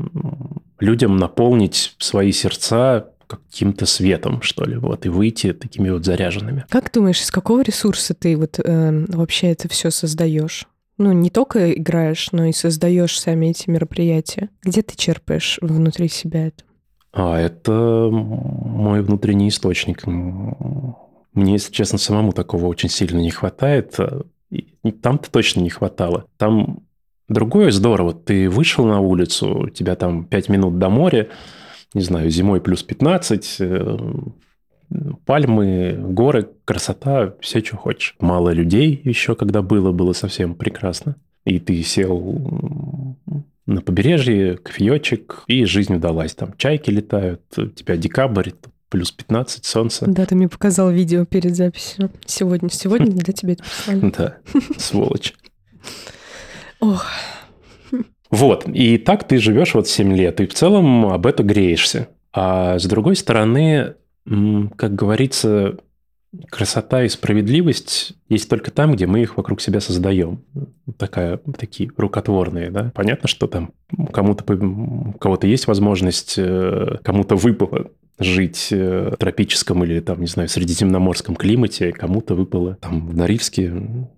[0.80, 6.66] людям наполнить свои сердца каким-то светом, что ли, вот, и выйти такими вот заряженными.
[6.70, 10.68] Как думаешь, из какого ресурса ты вот э, вообще это все создаешь?
[10.98, 14.50] Ну, не только играешь, но и создаешь сами эти мероприятия.
[14.64, 16.64] Где ты черпаешь внутри себя это?
[17.12, 20.06] А, это мой внутренний источник.
[20.06, 23.98] Мне, если честно, самому такого очень сильно не хватает.
[25.02, 26.26] Там-то точно не хватало.
[26.38, 26.84] Там
[27.28, 28.14] другое здорово.
[28.14, 31.30] Ты вышел на улицу, у тебя там 5 минут до моря,
[31.94, 33.98] не знаю, зимой плюс 15, э,
[35.26, 38.16] пальмы, горы, красота, все, что хочешь.
[38.20, 41.16] Мало людей еще, когда было, было совсем прекрасно.
[41.46, 43.18] И ты сел
[43.66, 46.36] на побережье, кофеечек, и жизнь удалась.
[46.36, 48.52] Там чайки летают, у тебя декабрь,
[48.90, 50.06] плюс 15, солнце.
[50.08, 52.12] Да, ты мне показал видео перед записью.
[52.26, 54.14] Сегодня, сегодня для тебя это прислали.
[54.18, 54.38] Да,
[54.78, 55.34] сволочь.
[56.80, 57.06] Ох.
[58.32, 62.10] Вот, и так ты живешь вот 7 лет, и в целом об этом греешься.
[62.34, 63.96] А с другой стороны,
[64.76, 65.78] как говорится,
[66.50, 70.44] красота и справедливость есть только там, где мы их вокруг себя создаем.
[70.98, 72.92] Такая, такие рукотворные, да.
[72.94, 73.72] Понятно, что там
[74.12, 80.28] кому-то, у кого-то есть возможность, э, кому-то выпало жить э, в тропическом или, там, не
[80.28, 83.74] знаю, средиземноморском климате, кому-то выпало там в Норильске.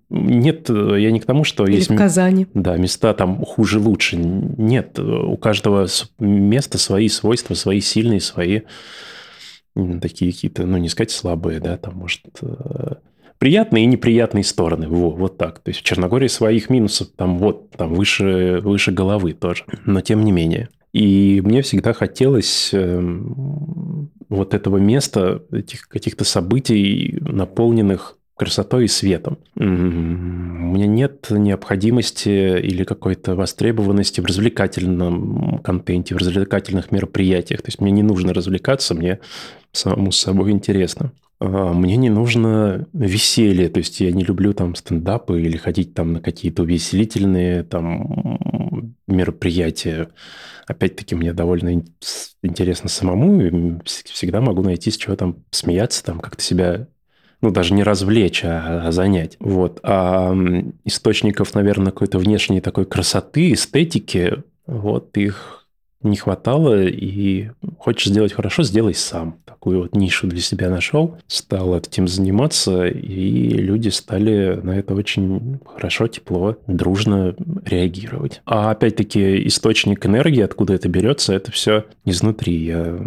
[0.08, 1.90] Нет, э, я не к тому, что или есть...
[1.90, 2.46] в Казани.
[2.54, 4.16] Да, места там хуже-лучше.
[4.16, 5.86] Нет, у каждого
[6.18, 8.62] места свои свойства, свои сильные, свои
[10.00, 12.94] такие какие-то, ну, не сказать слабые, да, там, может, э,
[13.38, 14.88] приятные и неприятные стороны.
[14.88, 15.60] Во, вот так.
[15.60, 19.64] То есть в Черногории своих минусов там вот, там выше, выше головы тоже.
[19.84, 20.68] Но тем не менее.
[20.92, 29.38] И мне всегда хотелось эм, вот этого места, этих каких-то событий, наполненных красотой и светом.
[29.56, 37.62] У меня нет необходимости или какой-то востребованности в развлекательном контенте, в развлекательных мероприятиях.
[37.62, 39.18] То есть мне не нужно развлекаться, мне
[39.72, 41.12] самому с собой интересно.
[41.40, 46.14] А, мне не нужно веселье, то есть я не люблю там стендапы или ходить там
[46.14, 48.38] на какие-то увеселительные там
[49.08, 50.08] мероприятия.
[50.66, 51.82] Опять-таки мне довольно
[52.42, 56.86] интересно самому, и всегда могу найти с чего там смеяться, там как-то себя
[57.40, 59.36] ну, даже не развлечь, а, а занять.
[59.38, 59.80] Вот.
[59.82, 60.34] А
[60.84, 65.57] источников, наверное, какой-то внешней такой красоты, эстетики, вот их
[66.02, 69.38] не хватало, и хочешь сделать хорошо, сделай сам.
[69.44, 75.58] Такую вот нишу для себя нашел, стал этим заниматься, и люди стали на это очень
[75.64, 77.34] хорошо, тепло, дружно
[77.64, 78.40] реагировать.
[78.44, 82.64] А опять-таки источник энергии, откуда это берется, это все изнутри.
[82.64, 82.98] Я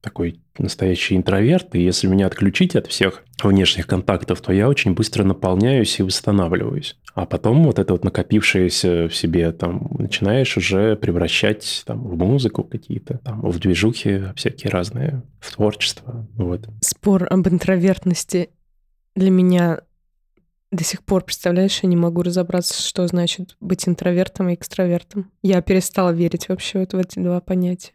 [0.00, 5.24] такой настоящий интроверт, и если меня отключить от всех внешних контактов, то я очень быстро
[5.24, 6.96] наполняюсь и восстанавливаюсь.
[7.14, 12.64] А потом вот это вот накопившееся в себе там начинаешь уже превращать там в музыку
[12.64, 16.26] какие-то, там в движухи всякие разные, в творчество.
[16.34, 16.68] Вот.
[16.80, 18.50] Спор об интровертности
[19.14, 19.80] для меня
[20.70, 25.30] до сих пор, представляешь, я не могу разобраться, что значит быть интровертом и экстравертом.
[25.42, 27.92] Я перестала верить вообще вот в эти два понятия.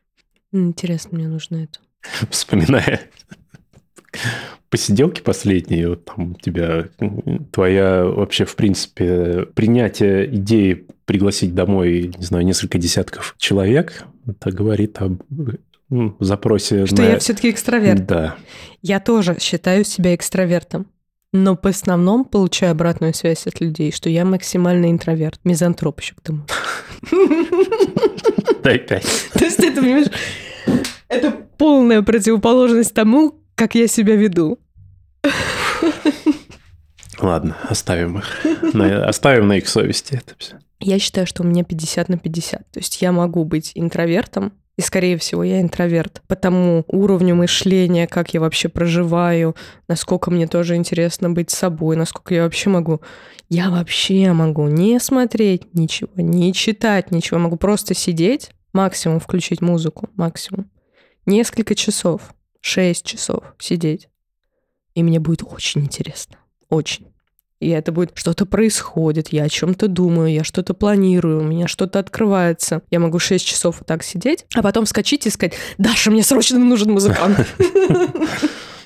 [0.51, 1.79] Интересно, мне нужно это.
[2.29, 3.01] Вспоминая
[4.73, 6.89] посиделки последние, вот там у тебя
[7.51, 14.99] твоя вообще, в принципе, принятие идеи пригласить домой, не знаю, несколько десятков человек, это говорит
[14.99, 15.21] об
[15.89, 17.05] ну, запросе Что на...
[17.05, 18.07] я все-таки экстраверт.
[18.07, 18.35] Да.
[18.81, 20.87] Я тоже считаю себя экстравертом.
[21.33, 26.21] Но по основном получаю обратную связь от людей, что я максимально интроверт, мизантроп еще к
[26.21, 26.41] тому.
[28.63, 29.05] Дай пять.
[29.33, 30.07] То есть это, понимаешь,
[31.13, 34.59] это полная противоположность тому, как я себя веду.
[37.19, 38.25] Ладно, оставим их.
[38.73, 40.57] На, оставим на их совести это все.
[40.79, 42.71] Я считаю, что у меня 50 на 50.
[42.71, 46.23] То есть я могу быть интровертом, и, скорее всего, я интроверт.
[46.27, 49.55] По тому уровню мышления, как я вообще проживаю,
[49.87, 53.01] насколько мне тоже интересно быть собой, насколько я вообще могу.
[53.49, 57.39] Я вообще могу не смотреть ничего, не читать ничего.
[57.39, 60.71] Могу просто сидеть, максимум включить музыку, максимум.
[61.25, 62.21] Несколько часов,
[62.61, 64.09] 6 часов сидеть.
[64.93, 66.37] И мне будет очень интересно.
[66.69, 67.07] Очень.
[67.59, 71.99] И это будет что-то происходит, я о чем-то думаю, я что-то планирую, у меня что-то
[71.99, 72.81] открывается.
[72.91, 76.91] Я могу 6 часов так сидеть, а потом вскочить и сказать, Даша, мне срочно нужен
[76.91, 77.47] музыкант.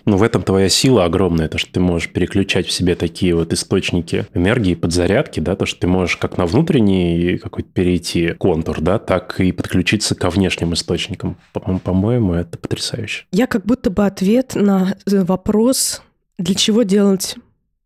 [0.08, 3.52] Ну, в этом твоя сила огромная, то, что ты можешь переключать в себе такие вот
[3.52, 9.00] источники энергии, подзарядки, да, то, что ты можешь как на внутренний какой-то перейти контур, да,
[9.00, 11.36] так и подключиться ко внешним источникам.
[11.52, 13.26] По-моему, это потрясающе.
[13.34, 16.02] Я как будто бы ответ на вопрос,
[16.38, 17.36] для чего делать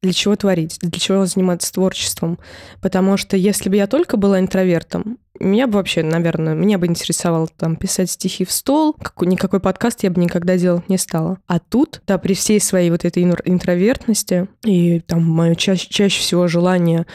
[0.02, 2.40] для чего творить, для чего заниматься творчеством.
[2.82, 7.48] Потому что если бы я только была интровертом, меня бы вообще, наверное, меня бы интересовало
[7.58, 11.38] там писать стихи в стол, какой, никакой подкаст я бы никогда делать не стала.
[11.48, 16.48] А тут, да, при всей своей вот этой интровертности и там мое ча- чаще всего
[16.48, 17.06] желание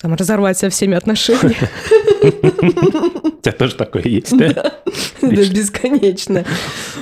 [0.00, 1.56] там, разорвать со всеми отношения.
[2.22, 4.52] У тебя тоже такое есть, да?
[4.52, 6.44] Да, бесконечно.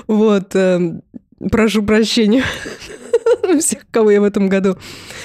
[0.06, 1.02] Вот, эм,
[1.50, 2.44] прошу прощения.
[3.60, 4.78] всех, кого я в этом году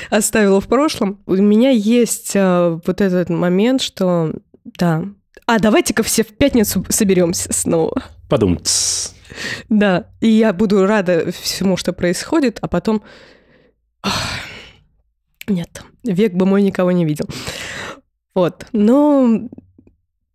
[0.10, 1.22] оставила в прошлом.
[1.26, 5.06] У меня есть э, вот этот момент, что да.
[5.46, 8.04] А давайте-ка все в пятницу соберемся снова.
[8.30, 9.14] Подумать.
[9.70, 13.04] Да, и я буду рада всему, что происходит, а потом...
[15.48, 17.28] Нет, век бы мой никого не видел.
[18.36, 19.48] Вот, но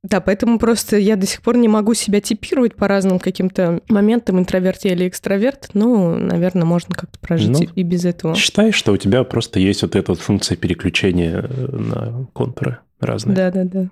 [0.03, 4.41] да, поэтому просто я до сих пор не могу себя типировать по разным каким-то моментам,
[4.41, 5.71] интроверт я или экстраверт.
[5.75, 8.35] Ну, наверное, можно как-то прожить ну, и без этого.
[8.35, 13.37] Считай, что у тебя просто есть вот эта вот функция переключения э, на контуры разные.
[13.37, 13.91] Да-да-да.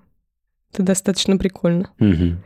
[0.73, 1.91] Это достаточно прикольно.
[2.01, 2.37] Угу.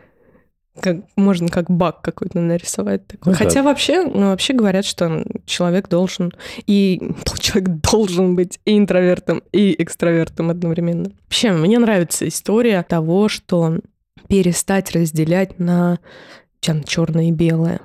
[0.80, 3.06] Как, можно как баг какой-то нарисовать.
[3.06, 3.32] Такой.
[3.32, 3.62] Ну, Хотя да.
[3.62, 6.32] вообще, ну, вообще говорят, что человек должен
[6.66, 7.00] и
[7.38, 11.10] человек должен быть и интровертом, и экстравертом одновременно.
[11.24, 13.78] Вообще, мне нравится история того, что
[14.28, 15.98] перестать разделять на
[16.60, 17.80] черное и белое.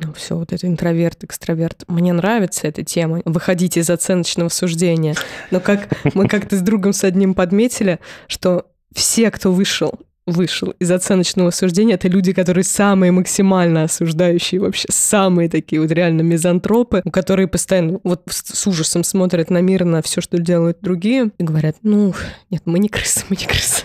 [0.00, 1.84] Ну, все, вот это интроверт, экстраверт.
[1.86, 3.20] Мне нравится эта тема.
[3.24, 5.14] Выходить из оценочного суждения.
[5.50, 10.90] Но как мы как-то с другом с одним подметили, что все, кто вышел вышел из
[10.90, 17.48] оценочного суждения, это люди, которые самые максимально осуждающие вообще, самые такие вот реально мизантропы, которые
[17.48, 22.14] постоянно вот с ужасом смотрят на мир, на все, что делают другие, и говорят, ну,
[22.50, 23.84] нет, мы не крысы, мы не крысы.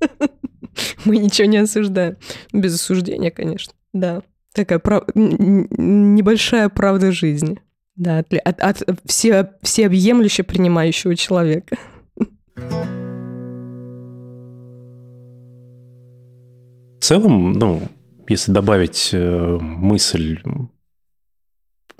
[1.04, 2.16] Мы ничего не осуждаем.
[2.52, 3.74] Без осуждения, конечно.
[3.92, 4.22] Да.
[4.54, 4.80] Такая
[5.14, 7.60] небольшая правда жизни.
[7.94, 11.76] Да, от, от, от все, всеобъемлюще принимающего человека.
[17.04, 17.82] В целом, ну,
[18.30, 20.38] если добавить э, мысль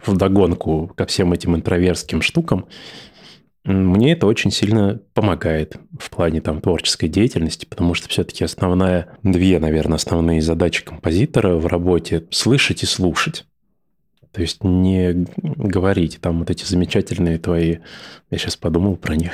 [0.02, 2.68] в догонку ко всем этим интроверским штукам,
[3.64, 9.58] мне это очень сильно помогает в плане там творческой деятельности, потому что все-таки основная, две,
[9.58, 13.44] наверное, основные задачи композитора в работе– слышать и слушать.
[14.34, 17.76] То есть не говорить там вот эти замечательные твои...
[18.30, 19.30] Я сейчас подумал про них.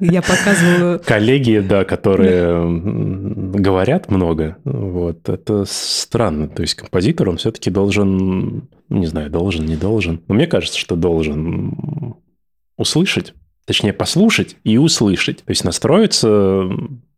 [0.00, 1.00] Я показываю...
[1.04, 2.66] Коллеги, да, которые
[3.60, 4.56] говорят много.
[4.64, 6.48] Вот, это странно.
[6.48, 8.68] То есть композитор, он все-таки должен...
[8.88, 10.22] Не знаю, должен, не должен.
[10.28, 12.14] Но мне кажется, что должен
[12.78, 13.34] услышать,
[13.66, 15.38] точнее послушать и услышать.
[15.44, 16.70] То есть настроиться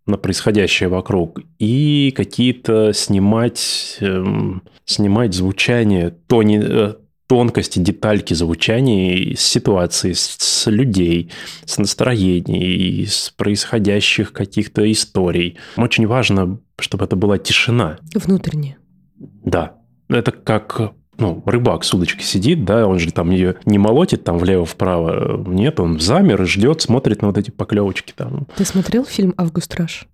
[0.06, 6.94] на происходящее вокруг и какие-то снимать, эм, снимать звучание, тони, э,
[7.26, 11.32] тонкости, детальки звучания с ситуации, с, с людей,
[11.64, 15.58] с настроений, с происходящих каких-то историй.
[15.76, 17.98] Очень важно, чтобы это была тишина.
[18.14, 18.78] Внутренняя.
[19.18, 19.74] Да.
[20.08, 24.38] Это как ну, рыбак с удочкой сидит, да, он же там ее не молотит там
[24.38, 25.42] влево-вправо.
[25.46, 28.46] Нет, он замер и ждет, смотрит на вот эти поклевочки там.
[28.56, 30.06] Ты смотрел фильм «Август Раш»?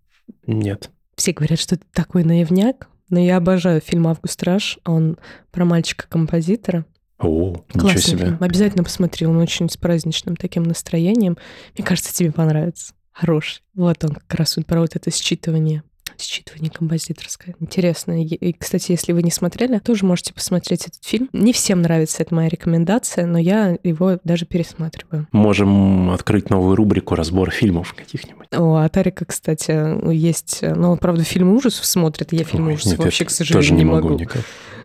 [0.47, 0.91] Нет.
[1.17, 4.79] Все говорят, что это такой наивняк, но я обожаю фильм «Август Раш».
[4.85, 5.19] Он
[5.51, 6.87] про мальчика-композитора.
[7.19, 8.19] О, Классный ничего себе.
[8.25, 8.39] Фильм.
[8.41, 11.37] Обязательно посмотри, он очень с праздничным таким настроением.
[11.77, 12.95] Мне кажется, тебе понравится.
[13.13, 13.63] Хороший.
[13.75, 15.83] Вот он как раз вот про вот это считывание
[16.19, 17.55] Считывание композиторское.
[17.61, 18.23] Интересно.
[18.23, 21.29] И, кстати, если вы не смотрели, тоже можете посмотреть этот фильм.
[21.33, 25.27] Не всем нравится, это моя рекомендация, но я его даже пересматриваю.
[25.33, 28.49] Можем открыть новую рубрику «Разбор фильмов» каких-нибудь.
[28.53, 30.61] О, а Тарика, кстати, есть...
[30.63, 32.33] Ну, он, правда, фильмы ужасов смотрит.
[32.33, 34.09] Я фильмы Ой, ужасов нет, вообще, к сожалению, тоже не, не могу.
[34.11, 34.43] могу никак.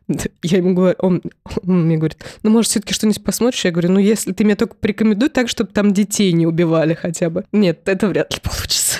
[0.41, 1.21] Я ему говорю, он,
[1.65, 3.65] он мне говорит, ну, может, все-таки что-нибудь посмотришь?
[3.65, 7.29] Я говорю, ну, если ты мне только порекомендуй так, чтобы там детей не убивали хотя
[7.29, 7.45] бы.
[7.51, 8.99] Нет, это вряд ли получится.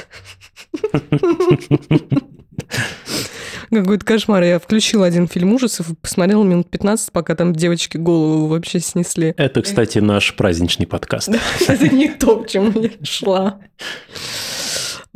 [3.69, 4.43] Какой-то кошмар.
[4.43, 9.33] Я включила один фильм ужасов и посмотрела минут 15, пока там девочки голову вообще снесли.
[9.37, 11.29] Это, кстати, наш праздничный подкаст.
[11.67, 13.59] Это не то, к чему я шла.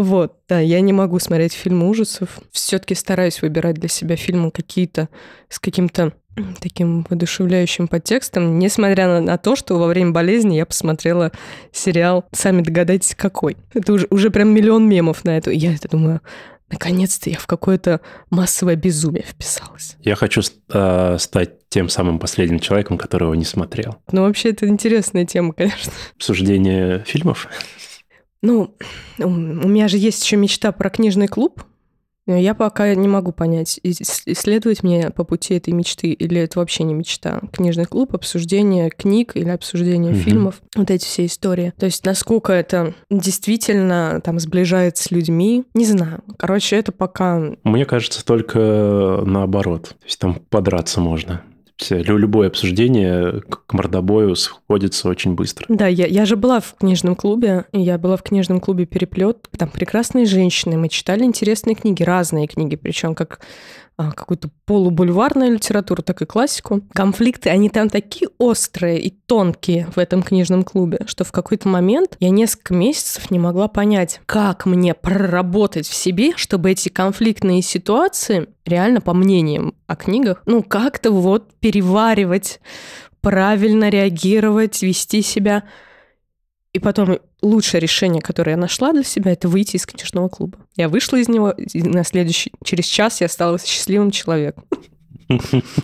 [0.02, 2.40] Вот, да, я не могу смотреть фильмы ужасов.
[2.52, 5.10] Все-таки стараюсь выбирать для себя фильмы какие-то
[5.48, 6.14] с каким-то
[6.60, 11.32] таким воодушевляющим подтекстом, несмотря на, на то, что во время болезни я посмотрела
[11.72, 13.58] сериал «Сами догадайтесь, какой».
[13.76, 15.52] Это уже, уже прям миллион мемов на эту.
[15.52, 16.22] Я это думаю,
[16.72, 19.98] наконец-то я в какое-то массовое безумие вписалась.
[20.02, 20.42] Я хочу
[20.74, 23.98] э, стать тем самым последним человеком, которого не смотрел.
[24.12, 25.94] Ну, вообще, это интересная тема, конечно.
[26.16, 27.48] Обсуждение фильмов?
[28.42, 28.76] Ну,
[29.20, 31.64] у меня же есть еще мечта про книжный клуб,
[32.28, 36.94] я пока не могу понять, исследовать мне по пути этой мечты или это вообще не
[36.94, 37.42] мечта.
[37.52, 40.22] Книжный клуб, обсуждение книг или обсуждение угу.
[40.22, 41.74] фильмов, вот эти все истории.
[41.78, 46.24] То есть насколько это действительно там сближает с людьми, не знаю.
[46.38, 47.42] Короче, это пока...
[47.64, 49.96] Мне кажется, только наоборот.
[50.00, 51.42] То есть там подраться можно
[51.90, 55.66] любое обсуждение к мордобою сходится очень быстро.
[55.70, 59.70] Да, я, я же была в книжном клубе, я была в книжном клубе «Переплет», там
[59.70, 63.42] прекрасные женщины, мы читали интересные книги, разные книги, причем как
[64.16, 66.82] какую-то полубульварную литературу, так и классику.
[66.94, 72.18] Конфликты, они там такие острые и тонкие в этом книжном клубе, что в какой-то момент
[72.20, 78.48] я несколько месяцев не могла понять, как мне проработать в себе, чтобы эти конфликтные ситуации,
[78.66, 82.60] реально по мнениям о книгах, ну как-то вот переваривать,
[83.22, 85.64] правильно реагировать, вести себя
[86.74, 90.60] и потом лучшее решение, которое я нашла для себя, это выйти из книжного клуба.
[90.76, 94.66] Я вышла из него, и на следующий, через час я стала счастливым человеком.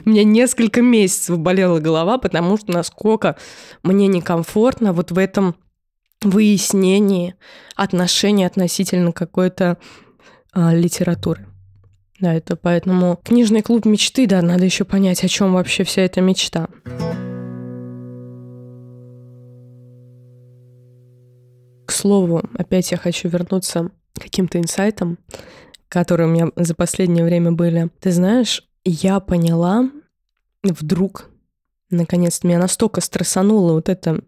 [0.05, 3.35] У меня несколько месяцев болела голова, потому что насколько
[3.83, 5.55] мне некомфортно вот в этом
[6.21, 7.35] выяснении
[7.75, 9.77] отношений относительно какой-то
[10.51, 11.47] а, литературы.
[12.19, 16.21] Да, это поэтому книжный клуб мечты, да, надо еще понять, о чем вообще вся эта
[16.21, 16.67] мечта.
[21.87, 25.17] К слову, опять я хочу вернуться к каким-то инсайтам,
[25.87, 27.89] которые у меня за последнее время были.
[28.01, 29.89] Ты знаешь, я поняла
[30.63, 31.29] вдруг,
[31.89, 34.19] наконец-то, меня настолько стрессанула вот эта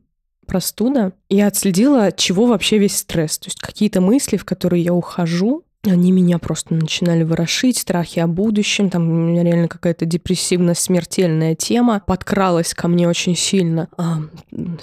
[0.48, 3.38] простуда, я отследила, от чего вообще весь стресс.
[3.38, 8.28] То есть какие-то мысли, в которые я ухожу, они меня просто начинали ворошить, страхи о
[8.28, 13.90] будущем, там у меня реально какая-то депрессивно-смертельная тема подкралась ко мне очень сильно.
[13.98, 14.20] А,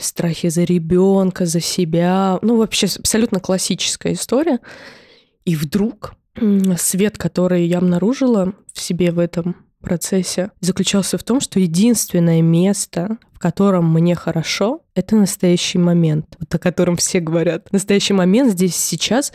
[0.00, 4.60] страхи за ребенка, за себя, ну вообще абсолютно классическая история.
[5.44, 6.14] И вдруг
[6.76, 13.18] свет, который я обнаружила в себе в этом процессе, заключался в том, что единственное место,
[13.32, 17.72] в котором мне хорошо, это настоящий момент, вот о котором все говорят.
[17.72, 19.32] Настоящий момент здесь сейчас.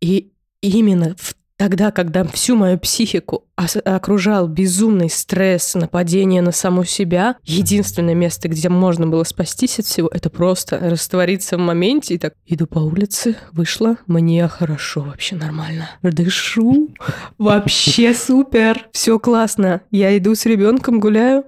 [0.00, 0.30] И
[0.68, 8.14] именно в Тогда, когда всю мою психику окружал безумный стресс, нападение на саму себя, единственное
[8.14, 12.66] место, где можно было спастись от всего, это просто раствориться в моменте и так иду
[12.66, 15.88] по улице, вышла, мне хорошо, вообще нормально.
[16.02, 16.90] Дышу,
[17.38, 19.80] вообще супер, все классно.
[19.90, 21.44] Я иду с ребенком, гуляю,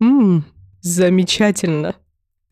[0.00, 0.44] Ммм,
[0.80, 1.94] замечательно.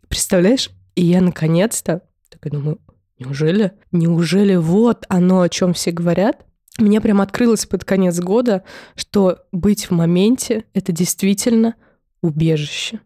[0.06, 0.70] Представляешь?
[0.94, 2.78] И я наконец-то, так я думаю,
[3.20, 6.44] неужели, неужели вот оно, о чем все говорят?
[6.80, 8.64] мне прям открылось под конец года,
[8.94, 11.74] что быть в моменте— это действительно
[12.22, 13.00] убежище.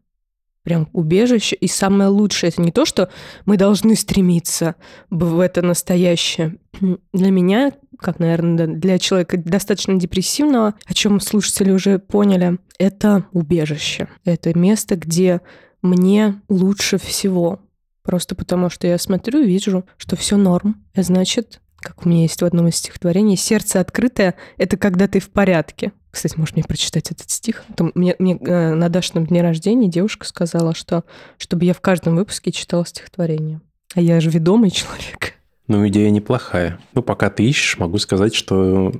[0.62, 1.56] Прям убежище.
[1.56, 3.10] И самое лучшее— это не то, что
[3.44, 4.76] мы должны стремиться
[5.10, 6.58] в это настоящее.
[7.12, 14.08] Для меня, как, наверное, для человека достаточно депрессивного, о чем слушатели уже поняли, это убежище.
[14.24, 15.42] Это место, где
[15.82, 17.60] мне лучше всего.
[18.04, 20.84] Просто потому, что я смотрю и вижу, что все норм.
[20.94, 25.30] Значит, как у меня есть в одном из стихотворений, «Сердце открытое— это когда ты в
[25.30, 25.92] порядке».
[26.10, 27.64] Кстати, можешь мне прочитать этот стих?
[27.76, 31.04] Там мне, мне э, на Дашном дне рождения девушка сказала, что
[31.38, 33.60] чтобы я в каждом выпуске читала стихотворение.
[33.94, 35.34] А я же ведомый человек.
[35.66, 36.78] Ну, идея неплохая.
[36.92, 38.92] Ну, пока ты ищешь, могу сказать, что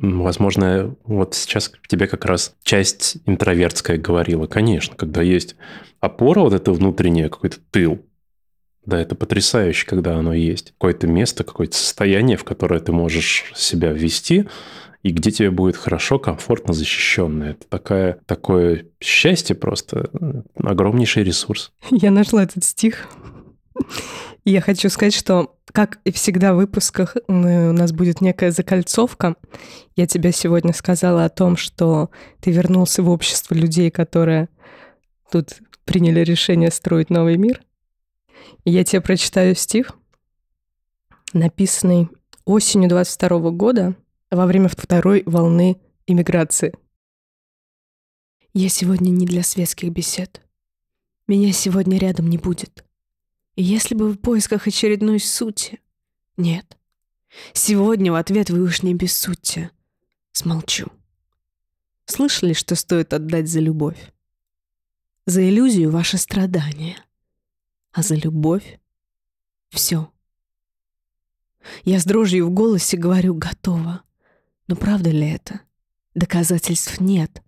[0.00, 4.46] Возможно, вот сейчас тебе как раз часть интровертская говорила.
[4.46, 5.56] Конечно, когда есть
[6.00, 8.00] опора, вот это внутреннее, какой-то тыл,
[8.86, 10.72] да, это потрясающе, когда оно есть.
[10.72, 14.48] Какое-то место, какое-то состояние, в которое ты можешь себя ввести,
[15.02, 17.44] и где тебе будет хорошо, комфортно, защищенно.
[17.44, 20.10] Это такая, такое счастье просто,
[20.56, 21.72] огромнейший ресурс.
[21.90, 23.08] Я нашла этот стих.
[24.44, 29.36] Я хочу сказать, что, как и всегда в выпусках, у нас будет некая закольцовка.
[29.96, 32.10] Я тебе сегодня сказала о том, что
[32.40, 34.48] ты вернулся в общество людей, которые
[35.30, 37.62] тут приняли решение строить новый мир.
[38.64, 39.92] Я тебе прочитаю стих,
[41.32, 42.08] написанный
[42.44, 43.96] осенью 22 года
[44.30, 46.74] во время второй волны иммиграции.
[48.52, 50.42] Я сегодня не для светских бесед.
[51.26, 52.84] Меня сегодня рядом не будет.
[53.54, 55.80] И если бы в поисках очередной сути...
[56.36, 56.76] Нет.
[57.52, 59.70] Сегодня в ответ вы уж не бессудьте.
[60.32, 60.88] Смолчу.
[62.06, 64.12] Слышали, что стоит отдать за любовь?
[65.26, 66.96] За иллюзию ваше страдание—
[67.92, 68.78] а за любовь—
[69.70, 70.10] все.
[71.84, 74.02] Я с дрожью в голосе говорю «готово».
[74.66, 75.60] Но правда ли это?
[76.14, 77.42] Доказательств нет.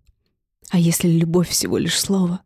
[0.69, 2.41] А если любовь всего лишь слово?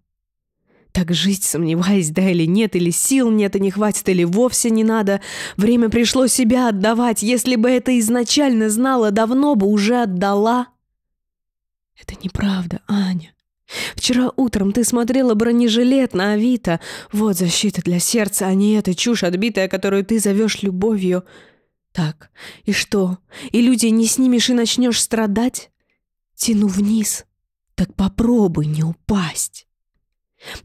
[0.92, 4.84] Так жить, сомневаясь, да или нет, или сил нет и не хватит, или вовсе не
[4.84, 5.22] надо.
[5.58, 7.24] Время пришло себя отдавать.
[7.24, 10.68] Если бы это изначально знала, давно бы уже отдала.
[12.00, 13.34] Это неправда, Аня.
[13.96, 16.80] Вчера утром ты смотрела бронежилет на Авито.
[17.12, 21.26] Вот защита для сердца, а не эта чушь отбитая, которую ты зовешь любовью.
[21.92, 22.30] Так,
[22.64, 23.18] и что?
[23.52, 25.72] И люди не снимешь и начнешь страдать?
[26.36, 27.26] Тяну вниз.
[27.76, 29.67] Так попробуй не упасть.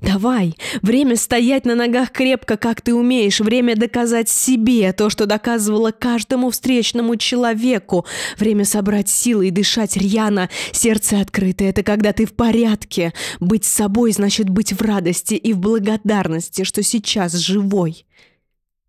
[0.00, 5.92] Давай, время стоять на ногах крепко, как ты умеешь, время доказать себе то, что доказывала
[5.92, 8.04] каждому встречному человеку,
[8.36, 13.14] время собрать силы и дышать рьяно, сердце открытое, это когда ты в порядке.
[13.40, 18.06] Быть собой значит быть в радости и в благодарности, что сейчас живой.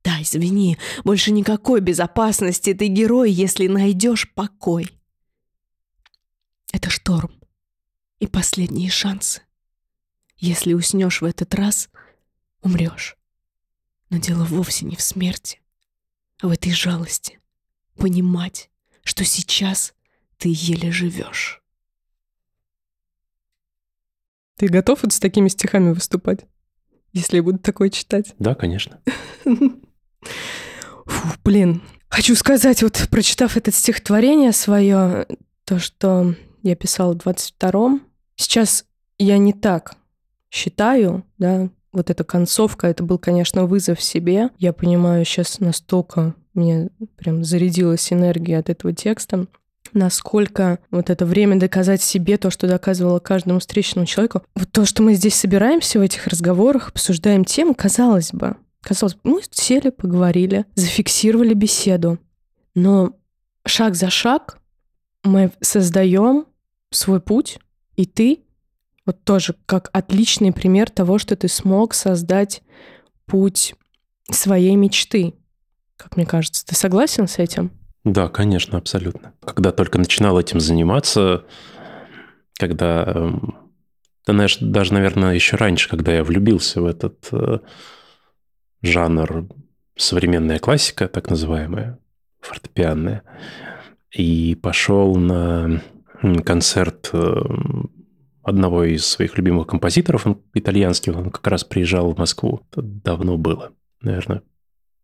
[0.03, 4.89] Да, извини, больше никакой безопасности, ты герой, если найдешь покой.
[6.73, 7.31] Это шторм
[8.19, 9.41] и последние шансы.
[10.43, 11.89] Если уснешь в этот раз,
[12.61, 13.15] умрешь.
[14.09, 15.61] Но дело вовсе не в смерти,
[16.41, 17.39] а в этой жалости.
[17.95, 18.69] Понимать,
[19.05, 19.93] что сейчас
[20.37, 21.63] ты еле живешь.
[24.57, 26.41] Ты готов вот с такими стихами выступать?
[27.13, 28.35] Если я буду такое читать?
[28.37, 28.99] Да, конечно.
[29.45, 31.81] Фу, блин.
[32.09, 35.25] Хочу сказать, вот прочитав это стихотворение свое,
[35.63, 38.05] то то, что я писала в 22-м.
[38.35, 38.83] Сейчас
[39.17, 40.02] я не так
[40.53, 44.49] считаю, да, вот эта концовка, это был, конечно, вызов себе.
[44.59, 49.47] Я понимаю, сейчас настолько мне прям зарядилась энергия от этого текста,
[49.93, 54.43] насколько вот это время доказать себе то, что доказывала каждому встречному человеку.
[54.55, 59.21] Вот то, что мы здесь собираемся в этих разговорах, обсуждаем тему, казалось бы, казалось бы,
[59.23, 62.19] мы сели, поговорили, зафиксировали беседу.
[62.75, 63.15] Но
[63.65, 64.59] шаг за шаг
[65.23, 66.45] мы создаем
[66.91, 67.59] свой путь,
[67.95, 68.43] и ты
[69.05, 72.61] вот тоже как отличный пример того, что ты смог создать
[73.25, 73.75] путь
[74.29, 75.33] своей мечты.
[75.97, 77.71] Как мне кажется, ты согласен с этим?
[78.03, 79.33] Да, конечно, абсолютно.
[79.41, 81.45] Когда только начинал этим заниматься,
[82.57, 83.55] когда, эм,
[84.25, 87.59] ты знаешь, даже, наверное, еще раньше, когда я влюбился в этот э,
[88.81, 89.47] жанр
[89.95, 91.99] современная классика, так называемая,
[92.41, 93.23] фортепианная,
[94.11, 95.81] и пошел на
[96.45, 98.02] концерт эм,
[98.43, 102.61] одного из своих любимых композиторов, он итальянский, он как раз приезжал в Москву.
[102.71, 103.71] Это давно было,
[104.01, 104.43] наверное,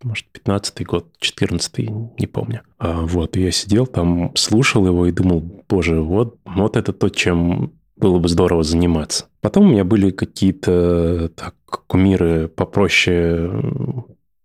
[0.04, 2.62] может, 15-й год, 14-й, не помню.
[2.78, 7.74] А вот, я сидел там, слушал его и думал, боже, вот, вот это то, чем
[7.98, 9.26] было бы здорово заниматься.
[9.42, 11.56] Потом у меня были какие-то так,
[11.88, 13.52] кумиры попроще,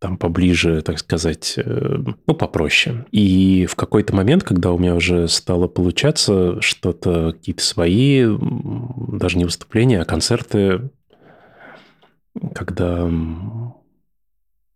[0.05, 1.97] там поближе, так сказать, э,
[2.27, 3.07] ну, попроще.
[3.11, 8.27] И в какой-то момент, когда у меня уже стало получаться что-то, какие-то свои,
[9.09, 10.91] даже не выступления, а концерты,
[12.55, 13.11] когда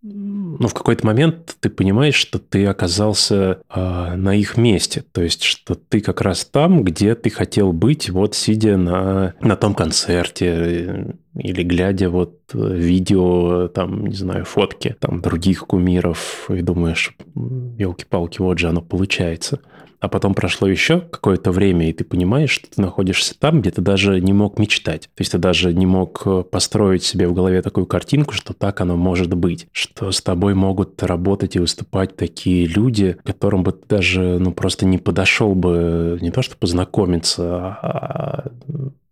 [0.00, 5.04] ну, в какой-то момент ты понимаешь, что ты оказался э, на их месте.
[5.12, 9.56] То есть, что ты как раз там, где ты хотел быть, вот сидя на, на
[9.56, 16.48] том концерте э, или глядя вот э, видео, там, не знаю, фотки там других кумиров,
[16.48, 19.60] и думаешь, елки-палки, вот же оно получается
[20.00, 23.82] а потом прошло еще какое-то время, и ты понимаешь, что ты находишься там, где ты
[23.82, 25.02] даже не мог мечтать.
[25.14, 28.80] То есть ты даже не мог э, построить себе в голове такую картинку, что так
[28.80, 33.86] оно может быть, что с тобой могут работать и выступать такие люди, которым бы ты
[33.88, 37.44] даже, ну, просто не подошел бы, не то что познакомиться,
[37.82, 38.50] а,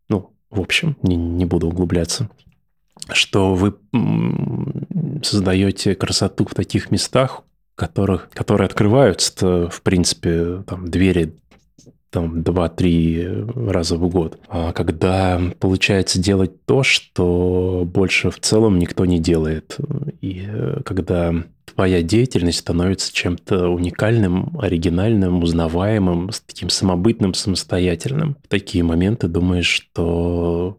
[0.08, 2.28] ну, в общем, не, не буду углубляться
[3.12, 3.76] что вы
[5.22, 7.42] создаете красоту в таких местах,
[7.76, 11.34] которых, которые открываются, в принципе, там, двери
[12.10, 14.40] там два-три раза в год.
[14.48, 19.76] А когда получается делать то, что больше в целом никто не делает.
[20.22, 21.34] И э, когда
[21.74, 28.36] твоя деятельность становится чем-то уникальным, оригинальным, узнаваемым, таким самобытным, самостоятельным.
[28.42, 30.78] В такие моменты думаешь, что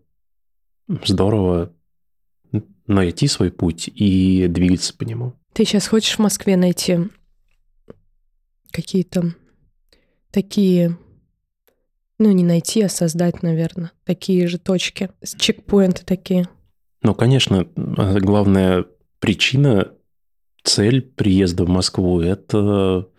[1.05, 1.71] здорово
[2.87, 5.33] найти свой путь и двигаться по нему.
[5.57, 6.99] Ты сейчас хочешь в Москве найти
[8.69, 9.33] какие-то
[10.29, 10.99] такие,
[12.19, 16.47] ну, не найти, а создать, наверное, такие же точки, чекпоинты такие?
[17.01, 18.85] Ну, конечно, а главная
[19.17, 19.91] причина,
[20.61, 23.09] цель приезда в Москву– это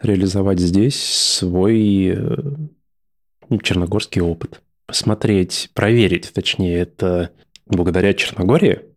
[0.00, 4.60] реализовать здесь свой э, черногорский опыт.
[4.86, 7.30] Посмотреть, проверить, точнее, это
[7.66, 8.91] благодаря Черногории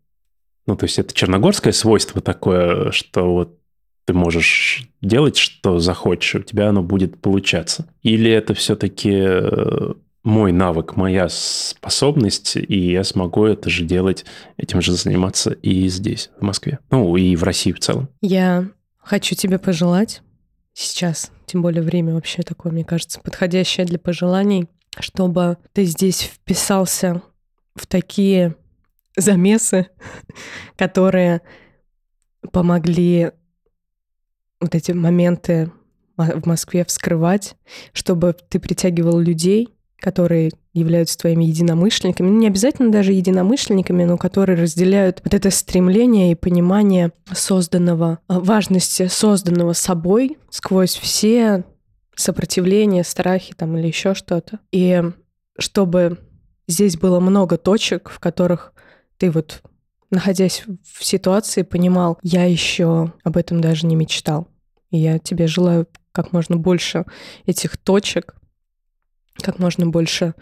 [0.68, 3.59] ну, то есть это черногорское свойство такое, что вот
[4.05, 7.88] ты можешь делать, что захочешь, у тебя оно будет получаться.
[8.03, 9.93] Или это все-таки э,
[10.24, 14.26] мой навык, моя способность, и я смогу это же делать,
[14.57, 16.80] этим же заниматься и здесь, в Москве.
[16.91, 18.09] Ну, и в России в целом.
[18.22, 18.68] Я
[18.99, 20.22] хочу тебе пожелать
[20.74, 24.68] сейчас, тем более время вообще такое, мне кажется, подходящее для пожеланий,
[24.99, 27.22] чтобы ты здесь вписался
[27.76, 28.55] в такие
[29.16, 29.88] замесы,
[30.78, 31.41] которые
[32.51, 33.32] помогли
[34.59, 35.72] вот эти моменты
[36.18, 37.55] в Москве вскрывать,
[37.93, 44.57] чтобы ты притягивал людей, которые являются твоими единомышленниками, ну, не обязательно даже единомышленниками, но которые
[44.57, 51.63] разделяют вот это стремление и понимание созданного, а, важности созданного собой сквозь все
[52.16, 54.59] сопротивления, страхи там или еще что-то.
[54.72, 55.01] И
[55.57, 56.20] чтобы
[56.68, 58.74] здесь было много точек, в которых
[59.18, 59.63] ты вот,
[60.09, 64.47] находясь в ситуации, понимал, я еще об этом даже не мечтал.
[64.91, 67.05] И я тебе желаю как можно больше
[67.45, 68.36] этих точек,
[69.41, 70.34] как можно больше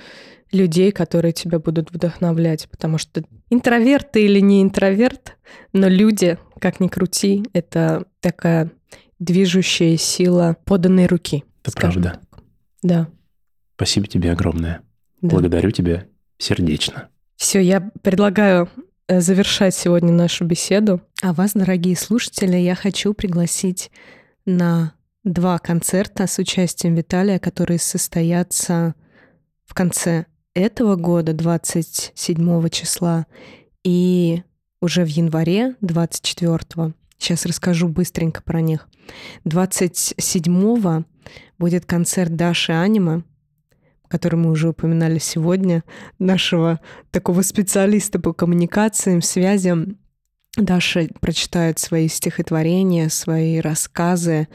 [0.52, 5.38] людей, которые тебя будут вдохновлять, потому что интроверт ты или не интроверт,
[5.74, 8.72] но люди, как ни крути, это такая
[9.18, 11.44] движущая сила поданной руки.
[11.64, 12.10] Это правда.
[12.32, 12.44] Так.
[12.84, 13.08] Да.
[13.76, 14.82] Спасибо тебе огромное.
[15.22, 15.30] Да.
[15.30, 16.06] Благодарю тебя
[16.38, 17.10] сердечно.
[17.36, 18.70] Все, я предлагаю
[19.08, 21.02] э, завершать сегодня нашу беседу.
[21.22, 23.92] А вас, дорогие слушатели, я хочу пригласить
[24.46, 28.96] на два концерта с участием Виталия, которые состоятся
[29.66, 33.26] в конце этого года, 27 числа,
[33.84, 34.44] и
[34.82, 38.90] уже в январе 24 Сейчас расскажу быстренько про них.
[39.46, 41.04] 27
[41.58, 43.24] будет концерт Даши Анима,
[44.14, 45.84] который мы уже упоминали сегодня,
[46.20, 49.98] нашего такого специалиста по коммуникациям, связям.
[50.56, 54.50] Даша прочитает свои стихотворения, свои рассказы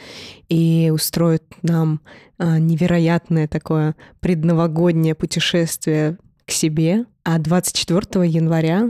[0.49, 2.03] и устроит нам
[2.39, 7.05] а, невероятное такое предновогоднее путешествие к себе.
[7.25, 8.89] А 24 января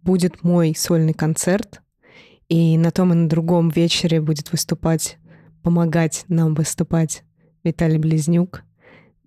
[0.00, 1.82] будет мой сольный концерт,
[2.48, 5.18] и на том и на другом вечере будет выступать,
[5.62, 7.22] помогать нам выступать
[7.64, 8.62] Виталий Близнюк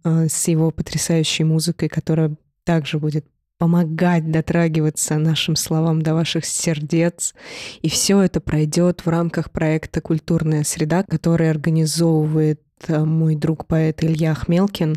[0.04, 3.26] с его потрясающей музыкой, которая также будет
[3.60, 7.36] помогать дотрагиваться нашим словам до ваших сердец.
[7.82, 14.02] И все это пройдет в рамках проекта «Культурная среда», который организовывает а, мой друг поэт
[14.04, 14.96] Илья Хмелкин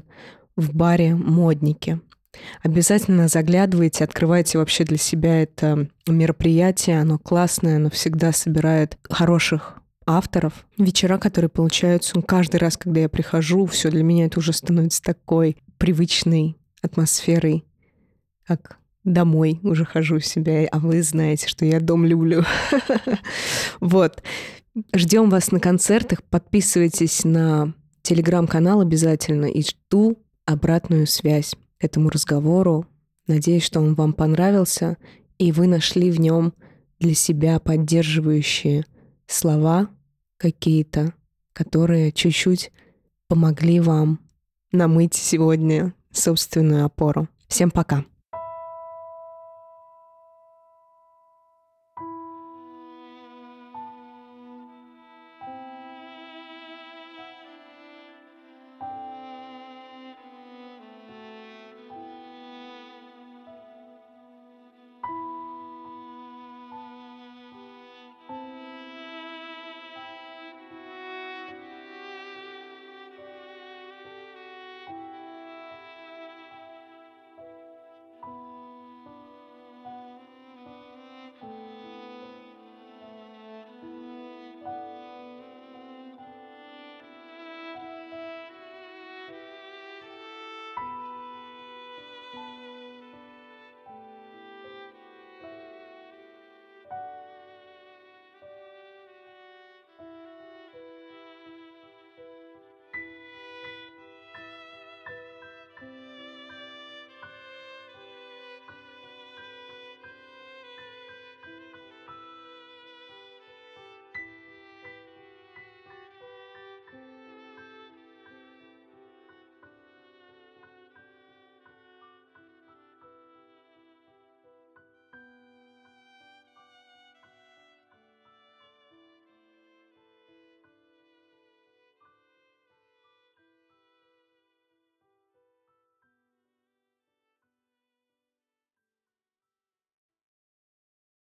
[0.57, 2.01] в баре «Модники».
[2.63, 7.01] Обязательно заглядывайте, открывайте вообще для себя это мероприятие.
[7.01, 10.67] Оно классное, оно всегда собирает хороших авторов.
[10.79, 15.03] Вечера, которые получаются ну, каждый раз, когда я прихожу, все для меня это уже становится
[15.03, 17.65] такой привычной атмосферой,
[18.47, 22.45] как домой уже хожу себя, а вы знаете, что я дом люблю.
[23.81, 24.23] Вот.
[24.95, 32.87] Ждем вас на концертах, подписывайтесь на телеграм-канал обязательно и жду обратную связь этому разговору.
[33.27, 34.97] Надеюсь, что он вам понравился,
[35.39, 36.55] и вы нашли в нем
[37.01, 38.85] для себя поддерживающие
[39.27, 39.89] слова
[40.37, 41.15] какие-то,
[41.53, 42.73] которые чуть-чуть
[43.29, 44.21] помогли вам
[44.73, 47.29] намыть сегодня собственную опору.
[47.49, 48.05] Всем пока!